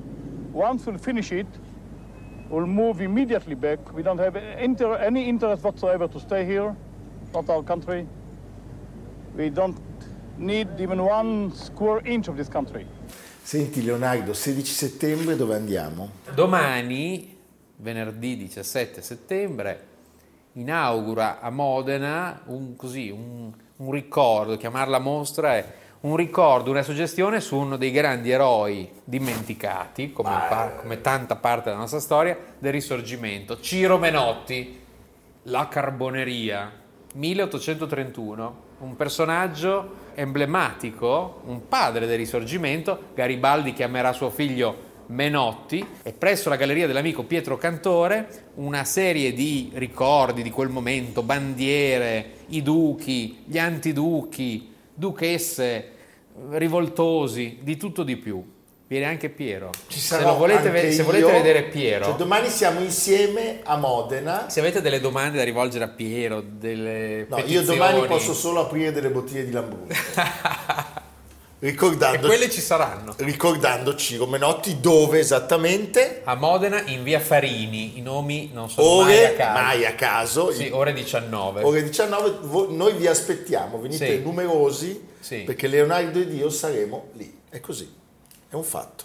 Once 0.54 0.86
we'll 0.86 0.96
finish 0.96 1.32
it, 1.32 1.46
we'll 2.48 2.66
move 2.66 3.00
immediately 3.00 3.54
back. 3.54 3.92
We 3.92 4.02
don't 4.02 4.18
have 4.18 4.36
inter- 4.36 4.96
any 4.96 5.28
interest 5.28 5.62
whatsoever 5.62 6.08
to 6.08 6.18
stay 6.18 6.44
here, 6.44 6.74
not 7.32 7.48
our 7.48 7.62
country. 7.62 8.06
We 9.36 9.50
don't 9.50 9.78
need 10.36 10.68
even 10.78 11.02
one 11.02 11.52
square 11.54 12.00
inch 12.04 12.28
of 12.28 12.36
this 12.36 12.48
country. 12.48 12.86
Senti 13.42 13.82
Leonardo, 13.82 14.32
16 14.32 14.72
settembre 14.72 15.36
dove 15.36 15.54
andiamo? 15.54 16.10
Domani, 16.34 17.38
venerdì 17.76 18.36
17 18.36 19.00
settembre, 19.00 19.86
inaugura 20.52 21.40
a 21.40 21.48
Modena 21.50 22.42
un, 22.46 22.76
così, 22.76 23.08
un, 23.08 23.50
un 23.76 23.90
ricordo, 23.90 24.56
chiamarla 24.56 24.98
mostra 24.98 25.56
è 25.56 25.72
un 26.00 26.14
ricordo, 26.14 26.70
una 26.70 26.82
suggestione 26.82 27.40
su 27.40 27.56
uno 27.56 27.76
dei 27.76 27.90
grandi 27.90 28.30
eroi 28.30 28.88
dimenticati, 29.02 30.12
come, 30.12 30.30
pa- 30.48 30.72
come 30.80 31.00
tanta 31.00 31.34
parte 31.34 31.70
della 31.70 31.80
nostra 31.80 31.98
storia, 31.98 32.36
del 32.58 32.72
risorgimento, 32.72 33.60
Ciro 33.60 33.98
Menotti, 33.98 34.78
la 35.44 35.66
carboneria, 35.66 36.70
1831, 37.14 38.66
un 38.78 38.94
personaggio 38.94 40.06
emblematico, 40.14 41.40
un 41.46 41.66
padre 41.66 42.06
del 42.06 42.18
risorgimento, 42.18 43.06
Garibaldi 43.14 43.72
chiamerà 43.72 44.12
suo 44.12 44.30
figlio 44.30 44.86
Menotti 45.06 45.84
e 46.02 46.12
presso 46.12 46.50
la 46.50 46.56
galleria 46.56 46.86
dell'amico 46.86 47.24
Pietro 47.24 47.56
Cantore 47.56 48.50
una 48.56 48.84
serie 48.84 49.32
di 49.32 49.70
ricordi 49.74 50.42
di 50.42 50.50
quel 50.50 50.68
momento, 50.68 51.22
bandiere, 51.22 52.32
i 52.48 52.62
duchi, 52.62 53.42
gli 53.46 53.58
antiduchi, 53.58 54.76
duchesse, 54.98 55.90
rivoltosi, 56.50 57.58
di 57.62 57.76
tutto 57.76 58.02
di 58.02 58.16
più. 58.16 58.44
Viene 58.88 59.04
anche 59.04 59.28
Piero. 59.28 59.70
Se, 59.86 60.18
volete, 60.22 60.68
anche 60.68 60.92
se 60.92 61.02
volete 61.02 61.26
io. 61.26 61.32
vedere 61.32 61.64
Piero, 61.64 62.06
Cioè, 62.06 62.14
domani 62.14 62.48
siamo 62.48 62.80
insieme 62.80 63.60
a 63.62 63.76
Modena. 63.76 64.48
se 64.48 64.60
avete 64.60 64.80
delle 64.80 64.98
domande 64.98 65.36
da 65.36 65.44
rivolgere 65.44 65.84
a 65.84 65.88
Piero, 65.88 66.40
delle 66.42 67.26
No, 67.28 67.36
io 67.36 67.42
petizioni, 67.44 67.66
domani 67.66 68.06
posso 68.06 68.32
solo 68.32 68.60
aprire 68.60 68.90
delle 68.90 69.10
bottiglie 69.10 69.44
di 69.44 69.50
Lambrusco. 69.52 69.92
e 71.60 71.70
Ricordando, 71.70 72.26
quelle 72.28 72.48
ci 72.50 72.60
saranno. 72.60 73.14
ricordando 73.18 73.96
Ciro 73.96 74.26
Menotti 74.26 74.78
dove 74.80 75.18
esattamente? 75.18 76.20
A 76.24 76.34
Modena 76.36 76.80
in 76.86 77.02
via 77.02 77.18
Farini, 77.18 77.98
i 77.98 78.00
nomi 78.00 78.50
non 78.52 78.70
sono 78.70 79.02
mai 79.02 79.16
a 79.24 79.28
Ore, 79.28 79.36
caso. 79.36 79.60
mai 79.60 79.84
a 79.86 79.94
caso. 79.94 80.52
Sì, 80.52 80.68
ore 80.72 80.92
19. 80.92 81.62
Ore 81.64 81.82
19, 81.82 82.38
vo- 82.42 82.68
noi 82.70 82.92
vi 82.94 83.08
aspettiamo, 83.08 83.80
venite 83.80 84.06
Sì. 84.06 84.22
numerosi 84.22 85.04
Sì. 85.18 85.38
perché 85.38 85.66
Leonardo 85.66 86.20
ed 86.20 86.32
io 86.32 86.48
saremo 86.48 87.08
lì. 87.14 87.36
È 87.50 87.58
così, 87.60 87.92
è 88.48 88.54
un 88.54 88.62
fatto. 88.64 89.04